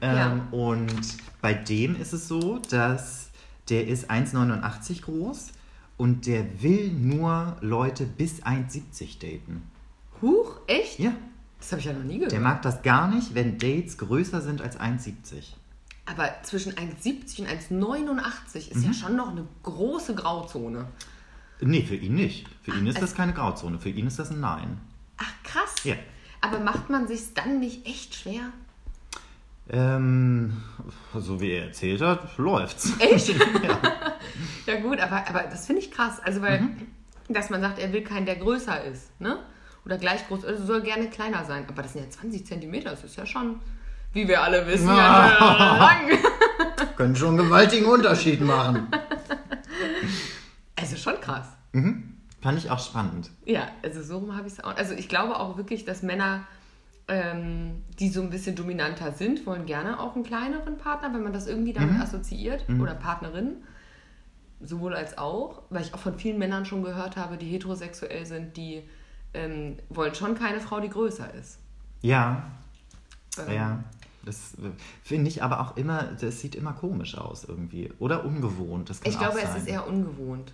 [0.00, 0.46] Ähm, Ja.
[0.50, 3.30] Und bei dem ist es so, dass
[3.68, 5.48] der ist 1,89 groß
[5.96, 9.62] und der will nur Leute bis 1,70 daten.
[10.22, 10.98] Huch, echt?
[10.98, 11.12] Ja,
[11.58, 12.32] Das habe ich ja noch nie gehört.
[12.32, 15.54] der mag das gar nicht, wenn Dates größer sind als 1,70.
[16.06, 18.84] Aber zwischen 1,70 und 1,89 ist Mhm.
[18.84, 20.86] ja schon noch eine große Grauzone.
[21.60, 22.46] Nee, für ihn nicht.
[22.62, 23.78] Für ihn ist es- das keine Grauzone.
[23.78, 24.80] Für ihn ist das ein Nein.
[25.18, 25.74] Ach, krass.
[25.84, 25.96] Ja.
[26.40, 28.52] Aber macht man sich dann nicht echt schwer?
[29.70, 30.62] Ähm,
[31.14, 32.92] so wie er erzählt hat, läuft's.
[32.98, 33.28] Echt?
[34.66, 34.76] ja.
[34.80, 36.20] gut, aber, aber das finde ich krass.
[36.20, 36.86] Also, weil, Mhm.
[37.28, 39.38] dass man sagt, er will keinen, der größer ist, ne?
[39.84, 41.64] Oder gleich groß, also soll gerne kleiner sein.
[41.68, 43.60] Aber das sind ja 20 Zentimeter, das ist ja schon,
[44.12, 46.18] wie wir alle wissen, ja, lang.
[46.96, 48.88] Können schon einen gewaltigen Unterschied machen.
[50.76, 51.46] Also schon krass.
[51.72, 52.04] Fand
[52.40, 53.30] Fand ich auch spannend.
[53.44, 54.76] Ja, also so rum habe ich es auch.
[54.76, 56.46] Also ich glaube auch wirklich, dass Männer,
[57.08, 61.32] ähm, die so ein bisschen dominanter sind, wollen gerne auch einen kleineren Partner, wenn man
[61.32, 62.00] das irgendwie damit Mhm.
[62.02, 62.64] assoziiert.
[62.80, 63.56] Oder Partnerin.
[64.60, 68.56] Sowohl als auch, weil ich auch von vielen Männern schon gehört habe, die heterosexuell sind,
[68.56, 68.82] die
[69.34, 71.58] ähm, wollen schon keine Frau, die größer ist.
[72.02, 72.50] Ja,
[73.46, 73.84] Ähm, ja.
[74.24, 74.70] Das äh,
[75.04, 77.90] finde ich aber auch immer, das sieht immer komisch aus irgendwie.
[77.98, 78.90] Oder ungewohnt.
[78.90, 79.46] Das kann Ich glaube, sein.
[79.50, 80.52] es ist eher ungewohnt.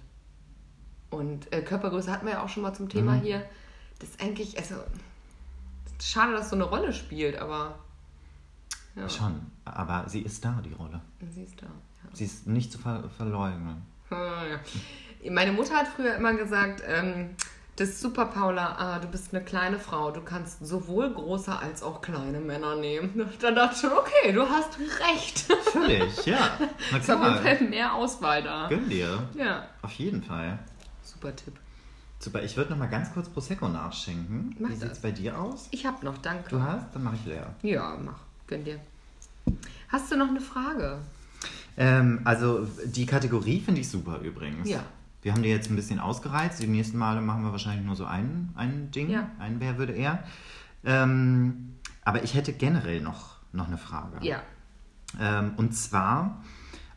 [1.10, 3.20] Und äh, Körpergröße hatten wir ja auch schon mal zum Thema Mhm.
[3.22, 3.42] hier.
[4.00, 4.74] Das ist eigentlich, also
[6.02, 7.74] schade, dass es so eine Rolle spielt, aber
[8.96, 11.00] ja, Schon, aber sie ist da, die Rolle.
[11.30, 11.66] siehst du.
[11.66, 11.72] Ja.
[12.12, 13.82] Sie ist nicht zu ver verleugnen.
[14.10, 14.42] Ah.
[15.28, 17.30] Meine Mutter hat früher immer gesagt, ähm,
[17.76, 21.82] das ist super, Paula, ah, du bist eine kleine Frau, du kannst sowohl große als
[21.82, 23.28] auch kleine Männer nehmen.
[23.40, 25.38] Dann dachte ich schon, okay, du hast recht.
[25.72, 26.50] Völlig, ja.
[26.92, 27.42] Na ist auf jeden.
[27.42, 28.68] Fall mehr Auswahl da.
[28.68, 29.28] Gönn dir.
[29.36, 30.58] Ja, Auf jeden Fall.
[31.02, 31.58] super Tipp.
[32.24, 34.56] Super, ich würde noch mal ganz kurz Prosecco nachschenken.
[34.58, 35.68] Mach Wie sieht es bei dir aus?
[35.72, 36.48] Ich hab noch, danke.
[36.48, 36.86] Du hast?
[36.94, 37.54] Dann mache ich leer.
[37.60, 38.16] Ja, mach,
[38.46, 38.80] gönn dir.
[39.88, 41.00] Hast du noch eine Frage?
[41.76, 44.66] Ähm, also die Kategorie finde ich super übrigens.
[44.66, 44.82] Ja.
[45.20, 46.62] Wir haben die jetzt ein bisschen ausgereizt.
[46.62, 49.10] Die nächsten Male machen wir wahrscheinlich nur so ein, ein Ding.
[49.10, 49.28] Ja.
[49.38, 50.24] Ein Wer würde er.
[50.82, 51.74] Ähm,
[52.06, 54.26] aber ich hätte generell noch, noch eine Frage.
[54.26, 54.42] Ja.
[55.20, 56.42] Ähm, und zwar,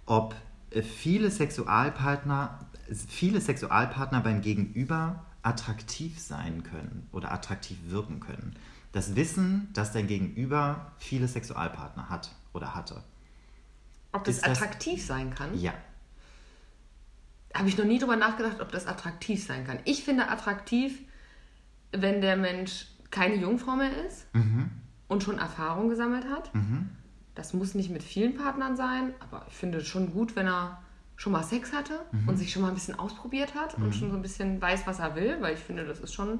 [0.05, 0.35] ob
[0.81, 2.59] viele Sexualpartner,
[3.07, 8.55] viele Sexualpartner beim Gegenüber attraktiv sein können oder attraktiv wirken können.
[8.91, 13.03] Das Wissen, dass dein Gegenüber viele Sexualpartner hat oder hatte.
[14.11, 15.57] Ob das das- attraktiv sein kann?
[15.59, 15.73] Ja.
[17.53, 19.79] Habe ich noch nie drüber nachgedacht, ob das attraktiv sein kann.
[19.85, 20.99] Ich finde attraktiv,
[21.91, 24.69] wenn der Mensch keine Jungfrau mehr ist Mhm.
[25.07, 26.53] und schon Erfahrung gesammelt hat.
[26.53, 26.89] Mhm.
[27.35, 30.81] Das muss nicht mit vielen Partnern sein, aber ich finde es schon gut, wenn er
[31.17, 32.29] schon mal Sex hatte Mhm.
[32.29, 34.99] und sich schon mal ein bisschen ausprobiert hat und schon so ein bisschen weiß, was
[34.99, 36.39] er will, weil ich finde, das ist schon.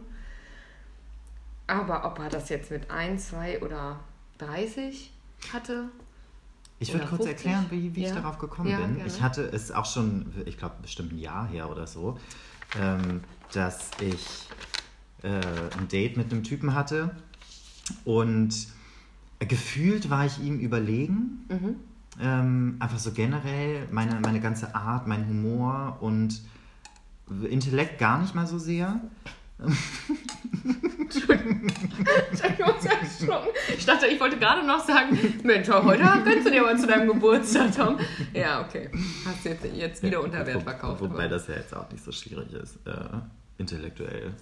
[1.66, 4.00] Aber ob er das jetzt mit 1, 2 oder
[4.38, 5.12] 30
[5.52, 5.90] hatte,
[6.80, 7.28] Ich würde kurz 50?
[7.48, 8.16] erklären, wie, wie ich Ja.
[8.16, 8.96] darauf gekommen Ja, bin.
[8.98, 9.08] gerne.
[9.12, 12.18] Ich hatte es auch schon, ich glaube, bestimmt ein Jahr her oder so,
[12.80, 13.22] ähm,
[13.52, 14.48] dass ich
[15.24, 15.30] äh,
[15.80, 17.16] ein Date mit einem Typen hatte
[18.06, 18.54] und
[19.40, 21.46] gefühlt war ich ihm überlegen.
[21.50, 21.76] Mhm.
[22.20, 26.42] Ähm, einfach so generell, meine, meine ganze Art, mein Humor und
[27.50, 29.00] Intellekt gar nicht mal so sehr.
[33.78, 37.08] Ich dachte, ich wollte gerade noch sagen, Mensch, heute gönnst du dir mal zu deinem
[37.08, 37.98] Geburtstag, Tom.
[38.34, 38.90] Ja, okay.
[39.26, 41.02] Hast du jetzt, jetzt wieder unter Wert verkauft.
[41.02, 42.92] Wobei aber- das ja jetzt auch nicht so schwierig ist, äh,
[43.58, 44.34] intellektuell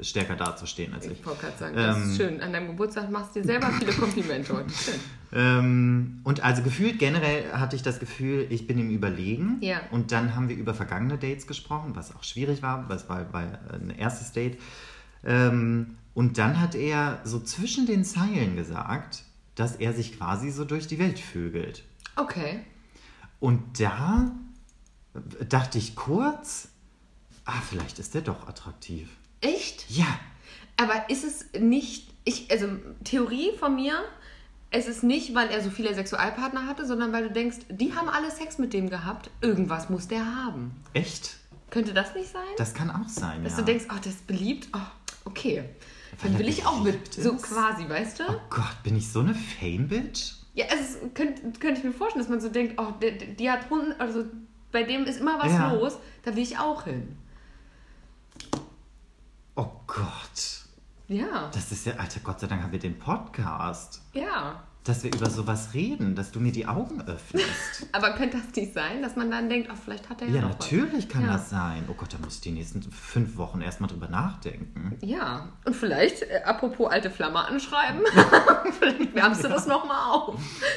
[0.00, 1.12] stärker dazustehen als ich.
[1.12, 2.40] Ich wollte gerade sagen, das Ähm, ist schön.
[2.40, 4.70] An deinem Geburtstag machst du dir selber viele Komplimente heute.
[4.74, 4.94] Schön.
[5.34, 9.58] Ähm, und also gefühlt generell hatte ich das Gefühl, ich bin ihm überlegen.
[9.60, 9.80] Ja.
[9.90, 13.44] Und dann haben wir über vergangene Dates gesprochen, was auch schwierig war, was war, war
[13.72, 14.58] ein erstes Date.
[15.24, 19.24] Ähm, und dann hat er so zwischen den Zeilen gesagt,
[19.54, 21.84] dass er sich quasi so durch die Welt vögelt.
[22.16, 22.60] Okay.
[23.40, 24.30] Und da
[25.48, 26.68] dachte ich kurz,
[27.44, 29.08] ah, vielleicht ist der doch attraktiv.
[29.42, 29.84] Echt?
[29.90, 30.06] Ja,
[30.78, 32.66] Aber ist es nicht, ich, also
[33.04, 33.94] Theorie von mir,
[34.70, 38.08] es ist nicht, weil er so viele Sexualpartner hatte, sondern weil du denkst, die haben
[38.08, 40.72] alle Sex mit dem gehabt, irgendwas muss der haben.
[40.94, 41.36] echt?
[41.70, 42.42] Könnte das nicht sein?
[42.58, 43.58] Das kann auch sein, Dass ja.
[43.60, 44.78] du denkst, ach, das ist beliebt, oh,
[45.26, 45.64] okay.
[46.20, 47.42] Weil Dann will ich auch mit, beliebt so ist?
[47.44, 48.24] quasi, weißt du?
[48.28, 50.32] oh Gott, bin ich so eine Fame-Bitch?
[50.54, 53.50] Ja, also es könnte, könnte ich mir vorstellen, dass man so denkt, oh, die, die
[53.50, 54.24] hat Hunden, also
[54.70, 55.72] bei dem ist immer was Ja.
[55.72, 57.16] los, da will ich auch hin.
[59.54, 60.62] Oh Gott.
[61.08, 64.02] Ja, Das ist ja, Alter, Gott sei Dank haben wir den Podcast.
[64.14, 64.62] ja.
[64.84, 67.86] Dass wir über sowas reden, dass du mir die Augen öffnest.
[67.92, 70.48] Aber könnte das nicht sein, dass man dann denkt, oh, vielleicht hat er ja, ja,
[70.48, 71.34] natürlich kann Ja.
[71.34, 71.84] das sein.
[71.88, 74.96] Oh Gott, da muss ich die nächsten fünf Wochen erstmal drüber nachdenken.
[75.00, 75.08] was.
[75.08, 78.00] Ja, und vielleicht, äh, apropos alte Flamme anschreiben,
[78.80, 80.34] vielleicht wärmst du das nochmal auf.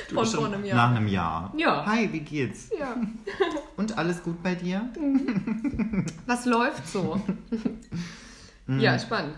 [0.08, 0.90] Du Von vor einem Nach Jahr.
[0.92, 1.54] einem Jahr.
[1.58, 1.84] Ja.
[1.88, 2.70] Hi, wie geht's?
[2.80, 2.96] Ja.
[3.76, 4.88] Und alles gut bei dir?
[6.28, 7.20] Was läuft so?
[8.68, 8.80] Mhm.
[8.80, 9.36] ja, spannend.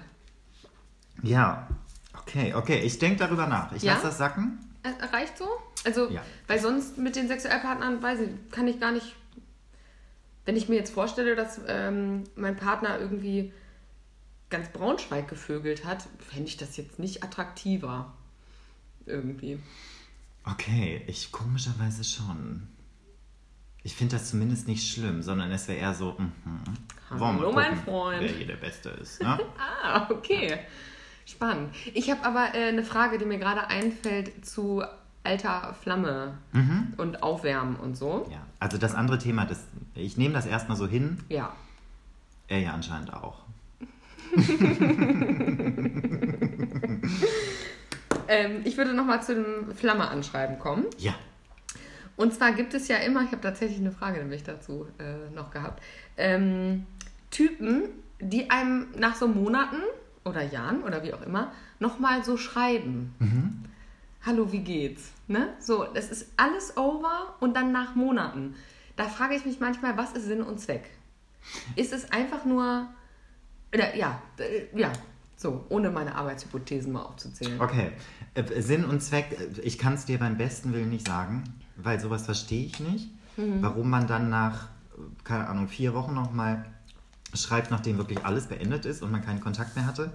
[1.24, 1.68] Ja.
[2.20, 2.80] Okay, okay.
[2.82, 3.72] Ich denke darüber nach.
[3.74, 3.94] Ich Ja?
[3.94, 4.60] lasse das sacken.
[4.84, 5.48] Äh, Reicht so?
[5.86, 6.22] Also, Ja.
[6.48, 9.16] weil sonst mit den Sexualpartnern, weiß ich, kann ich gar nicht.
[10.46, 13.52] Wenn ich mir jetzt vorstelle, dass ähm, mein Partner irgendwie
[14.50, 18.14] ganz Braunschweig gevögelt hat, fände ich das jetzt nicht attraktiver.
[19.06, 19.60] Irgendwie.
[20.46, 22.68] Okay, ich komischerweise schon.
[23.88, 26.30] Ich finde das zumindest nicht schlimm, sondern es wäre eher so, mhm.
[27.10, 28.22] Hallo, Wollen wir mal mein gucken, Freund.
[28.22, 29.24] Wer hier der Beste ist.
[29.24, 29.40] Ne?
[29.82, 30.60] Ah, okay.
[31.26, 31.74] Spannend.
[31.94, 34.84] Ich habe aber äh, eine Frage, die mir gerade einfällt zu
[35.24, 36.38] alter Flamme
[36.98, 38.28] und Aufwärmen und so.
[38.30, 39.64] ja, also das andere Thema, das,
[39.96, 41.20] ich nehme das erstmal so hin.
[41.30, 41.56] Ja.
[42.50, 43.40] Er ja anscheinend auch.
[48.30, 50.86] Ähm, ich würde nochmal zu dem Flamme-Anschreiben kommen.
[50.98, 51.16] Ja.
[52.18, 55.52] Und zwar gibt es ja immer, ich habe tatsächlich eine Frage nämlich dazu äh, noch
[55.52, 55.82] gehabt,
[56.18, 56.86] ähm,
[57.30, 57.84] Typen,
[58.20, 59.78] die einem nach so Monaten
[60.26, 63.14] oder Jahren oder wie auch immer nochmal so schreiben.
[64.26, 65.12] Hallo, wie geht's?
[65.28, 65.54] Ne?
[65.60, 68.56] So, das ist alles over und dann nach Monaten.
[68.96, 70.90] Da frage ich mich manchmal, was ist Sinn und Zweck?
[71.76, 72.88] Ist es einfach nur,
[73.74, 74.92] oder, ja, äh, ja,
[75.36, 77.62] so, ohne meine Arbeitshypothesen mal aufzuzählen.
[77.62, 77.92] Okay.
[78.34, 81.44] Äh, Sinn und Zweck, äh, ich kann es dir beim besten Willen nicht sagen,
[81.82, 83.10] weil sowas verstehe ich nicht.
[83.38, 83.62] Mhm.
[83.62, 84.68] Warum man dann nach,
[85.24, 86.66] keine Ahnung, vier Wochen nochmal
[87.34, 90.12] schreibt, nachdem wirklich alles beendet ist und man keinen Kontakt mehr hatte.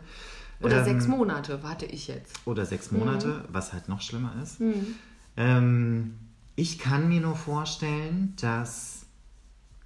[0.61, 2.35] Oder Ähm, sechs Monate, warte ich jetzt.
[2.47, 4.61] Oder sechs Monate, was halt noch schlimmer ist.
[4.61, 4.87] Mhm.
[5.37, 6.15] Ähm,
[6.57, 9.07] ich kann mir nur vorstellen, dass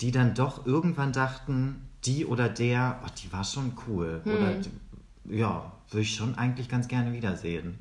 [0.01, 4.21] die dann doch irgendwann dachten, die oder der, oh, die war schon cool.
[4.27, 7.79] Oder die- ja, würde ich schon eigentlich ganz gerne wiedersehen.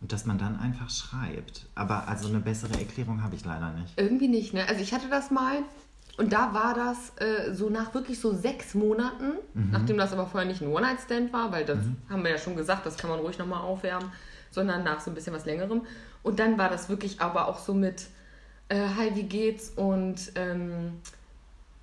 [0.00, 1.66] Und dass man dann einfach schreibt.
[1.74, 3.98] Aber also eine bessere Erklärung habe ich leider nicht.
[3.98, 4.68] Irgendwie nicht, ne?
[4.68, 5.64] Also ich hatte das mal
[6.18, 9.34] und da war das äh, so nach wirklich so sechs Monaten,
[9.70, 11.78] nachdem das aber vorher nicht ein One-Night-Stand war, weil das
[12.10, 14.10] haben wir ja schon gesagt, das kann man ruhig nochmal aufwärmen,
[14.50, 15.82] sondern nach so ein bisschen was längerem.
[16.24, 18.06] Und dann war das wirklich aber auch so mit
[18.68, 19.70] äh, Hi, wie geht's?
[19.70, 20.94] Und ähm,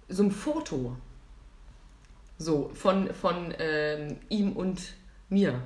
[0.09, 0.97] so ein Foto.
[2.37, 4.81] So, von, von ähm, ihm und
[5.29, 5.61] mir.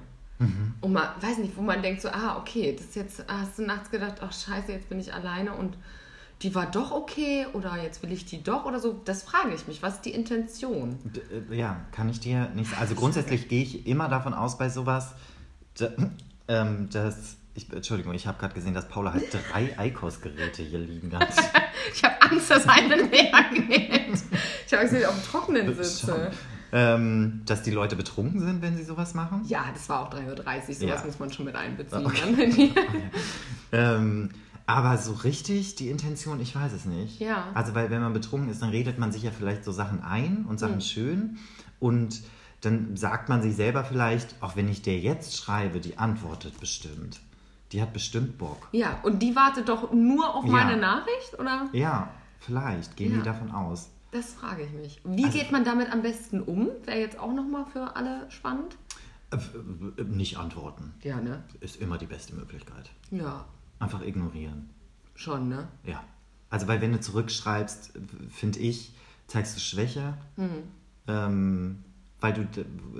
[0.81, 3.59] Und man, weiß nicht, wo man denkt so, ah, okay, das ist jetzt, ah, hast
[3.59, 5.75] du nachts gedacht, ach scheiße, jetzt bin ich alleine und
[6.41, 9.01] die war doch okay oder jetzt will ich die doch oder so.
[9.03, 10.97] Das frage ich mich, was ist die Intention?
[11.03, 11.21] D
[11.51, 15.13] äh, ja, kann ich dir nicht Also grundsätzlich gehe ich immer davon aus bei sowas,
[16.47, 17.35] ähm, dass.
[17.55, 21.29] Ich, Entschuldigung, ich habe gerade gesehen, dass Paula halt drei Eikos-Geräte hier liegen hat.
[21.91, 24.11] Ich habe Angst, dass eine leer geht.
[24.67, 26.29] Ich habe ich auf dem Trockenen sitze.
[26.71, 29.41] Ähm, dass die Leute betrunken sind, wenn sie sowas machen.
[29.47, 31.05] Ja, das war auch 3.30 Uhr, sowas Ja.
[31.05, 32.05] muss man schon mit einbeziehen.
[32.05, 32.71] Okay.
[33.71, 34.01] Dann.
[34.01, 34.29] Ähm,
[34.65, 37.19] aber so richtig die Intention, ich weiß es nicht.
[37.19, 37.45] Ja.
[37.55, 40.45] Also, weil wenn man betrunken ist, dann redet man sich ja vielleicht so Sachen ein
[40.47, 41.37] und Sachen schön.
[41.79, 42.21] Und
[42.61, 47.19] dann sagt man sich selber vielleicht, auch wenn ich der jetzt schreibe, die antwortet bestimmt.
[47.71, 48.67] Die hat bestimmt Bock.
[48.71, 50.51] ja, und die wartet doch nur auf Ja.
[50.51, 51.67] meine Nachricht, oder?
[51.71, 52.09] Ja,
[52.39, 53.17] vielleicht gehen Ja.
[53.19, 53.89] die davon aus.
[54.11, 55.01] Das frage ich mich.
[55.03, 56.69] Wie Also- geht man damit am besten um?
[56.85, 58.75] Wäre jetzt auch nochmal für alle spannend.
[59.31, 61.43] Äh, äh, Nicht antworten Ja, ne?
[61.59, 62.89] ist immer die beste Möglichkeit.
[63.11, 63.45] Ja,
[63.79, 64.69] Einfach ignorieren.
[65.15, 65.67] schon, ne?
[65.83, 66.03] Ja.
[66.49, 67.91] Also, weil wenn du zurückschreibst,
[68.29, 68.91] finde ich,
[69.27, 70.15] zeigst du Schwäche,
[71.07, 71.83] ähm,
[72.21, 72.47] weil du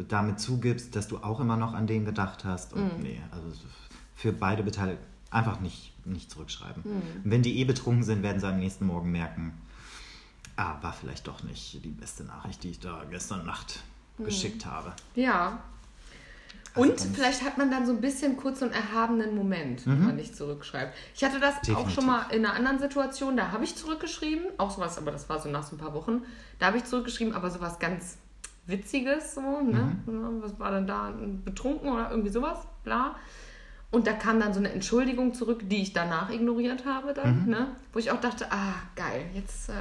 [0.08, 2.74] damit zugibst, dass du auch immer noch an den gedacht hast.
[2.74, 3.48] Und nee, also
[4.16, 6.84] für beide Beteiligten einfach nicht, nicht zurückschreiben.
[6.84, 9.54] Und wenn die eh betrunken sind, werden sie am nächsten Morgen merken,
[10.60, 13.80] ah, war vielleicht doch nicht die beste Nachricht, die ich da gestern Nacht
[14.18, 14.94] geschickt habe.
[15.16, 15.60] Ja.
[16.76, 20.06] Also Und vielleicht hat man dann so ein bisschen kurz so einen erhabenen Moment, wenn
[20.06, 20.96] man nicht zurückschreibt.
[21.16, 21.66] Ich hatte das auch Mhm.
[21.66, 21.94] Definitiv.
[21.96, 25.40] schon mal in einer anderen Situation, da habe ich zurückgeschrieben, auch sowas, aber das war
[25.40, 26.22] so nach so ein paar Wochen.
[26.60, 28.18] Da habe ich zurückgeschrieben, aber sowas ganz
[28.68, 29.98] Witziges, so, ne?
[30.06, 30.44] Mhm.
[30.44, 31.12] Was war denn da?
[31.44, 33.16] Betrunken oder irgendwie sowas, bla.
[33.92, 37.50] Und da kam dann so eine Entschuldigung zurück, die ich danach ignoriert habe, dann, Mhm.
[37.50, 37.68] ne?
[37.92, 39.74] Wo ich auch dachte, ah, geil, jetzt, äh,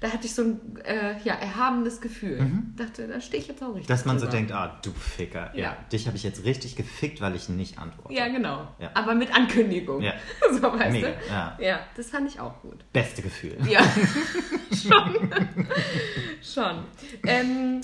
[0.00, 2.46] da hatte ich so ein äh, ja, erhabenes Gefühl.
[2.76, 3.84] Dachte, da stehe ich jetzt auch richtig.
[3.88, 3.92] Mhm.
[3.94, 4.36] Dass man so drüber.
[4.36, 5.50] denkt, ah, du Ficker.
[5.54, 5.76] Ja, Ja.
[5.90, 8.12] dich habe ich jetzt richtig gefickt, weil ich nicht antworte.
[8.12, 8.68] Ja, genau.
[8.78, 8.90] Ja.
[8.92, 10.02] Aber mit Ankündigung.
[10.02, 10.12] Ja.
[10.52, 11.14] So, weißt Mega, du?
[11.30, 11.58] ja.
[11.60, 12.84] ja, das fand ich auch gut.
[12.92, 13.56] Beste Gefühl.
[13.68, 13.80] Ja,
[14.70, 15.30] schon.
[16.42, 16.84] schon.
[17.26, 17.80] Ähm,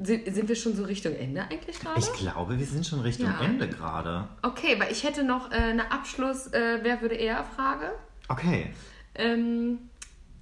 [0.00, 1.98] sind, sind wir schon so Richtung Ende eigentlich gerade?
[1.98, 3.44] Ich glaube, wir sind schon Richtung Ja.
[3.44, 4.28] Ende gerade.
[4.42, 7.92] Okay, weil ich hätte noch äh, eine Abschluss, äh, wer würde eher Frage.
[8.28, 8.72] Okay.
[9.14, 9.78] Ähm,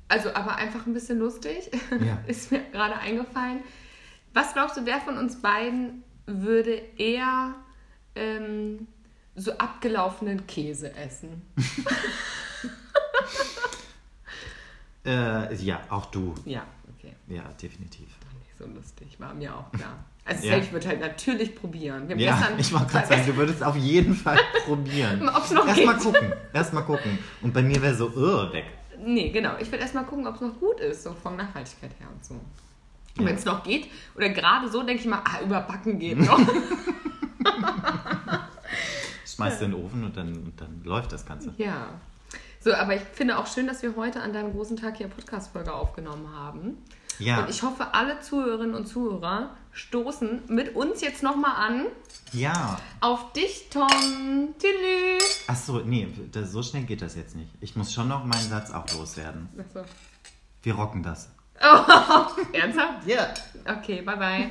[0.09, 1.71] also, aber einfach ein bisschen lustig.
[2.05, 2.19] Ja.
[2.27, 3.61] Ist mir gerade eingefallen.
[4.33, 7.55] Was glaubst du, wer von uns beiden würde eher
[8.15, 8.87] ähm,
[9.35, 11.43] so abgelaufenen Käse essen?
[15.05, 16.35] Äh, ja, auch du.
[16.45, 17.15] Ja, okay.
[17.27, 18.09] Ja, definitiv.
[18.61, 19.93] So lustig, war mir auch klar.
[20.27, 20.59] Also Ja.
[20.59, 22.07] ich würde halt natürlich probieren.
[22.09, 25.27] Wir Ja, gestern, ich wollte gerade sagen, du würdest auf jeden Fall probieren.
[25.29, 26.05] Ob's noch Erstmal geht.
[26.05, 26.33] gucken.
[26.53, 27.19] Erstmal gucken.
[27.41, 28.67] Und bei mir wäre so, uh, weg.
[29.03, 29.53] Nee, genau.
[29.59, 32.35] Ich will erstmal gucken, ob es noch gut ist, so von Nachhaltigkeit her und so.
[32.35, 32.43] Und
[33.23, 33.27] Ja.
[33.27, 36.39] wenn es noch geht, oder gerade so, denke ich mal, ah, überbacken geht noch.
[39.27, 41.53] Schmeißt du in den Ofen und dann, und dann läuft das Ganze.
[41.57, 41.89] ja.
[42.63, 45.73] So, aber ich finde auch schön, dass wir heute an deinem großen Tag hier Podcast-Folge
[45.73, 46.77] aufgenommen haben.
[47.21, 51.87] Ja, Und ich hoffe, alle Zuhörerinnen und Zuhörer stoßen mit uns jetzt nochmal an
[52.33, 52.79] ja.
[53.01, 54.55] auf dich, Tom.
[54.59, 55.45] Tschüss.
[55.47, 57.51] Achso, nee, das, so schnell geht das jetzt nicht.
[57.61, 59.49] Ich muss schon noch meinen Satz auch loswerden.
[59.59, 59.85] Achso.
[60.63, 61.31] Wir rocken das.
[61.63, 63.07] Oh, ernsthaft?
[63.07, 63.35] Ja.
[63.67, 64.51] Okay, bye bye.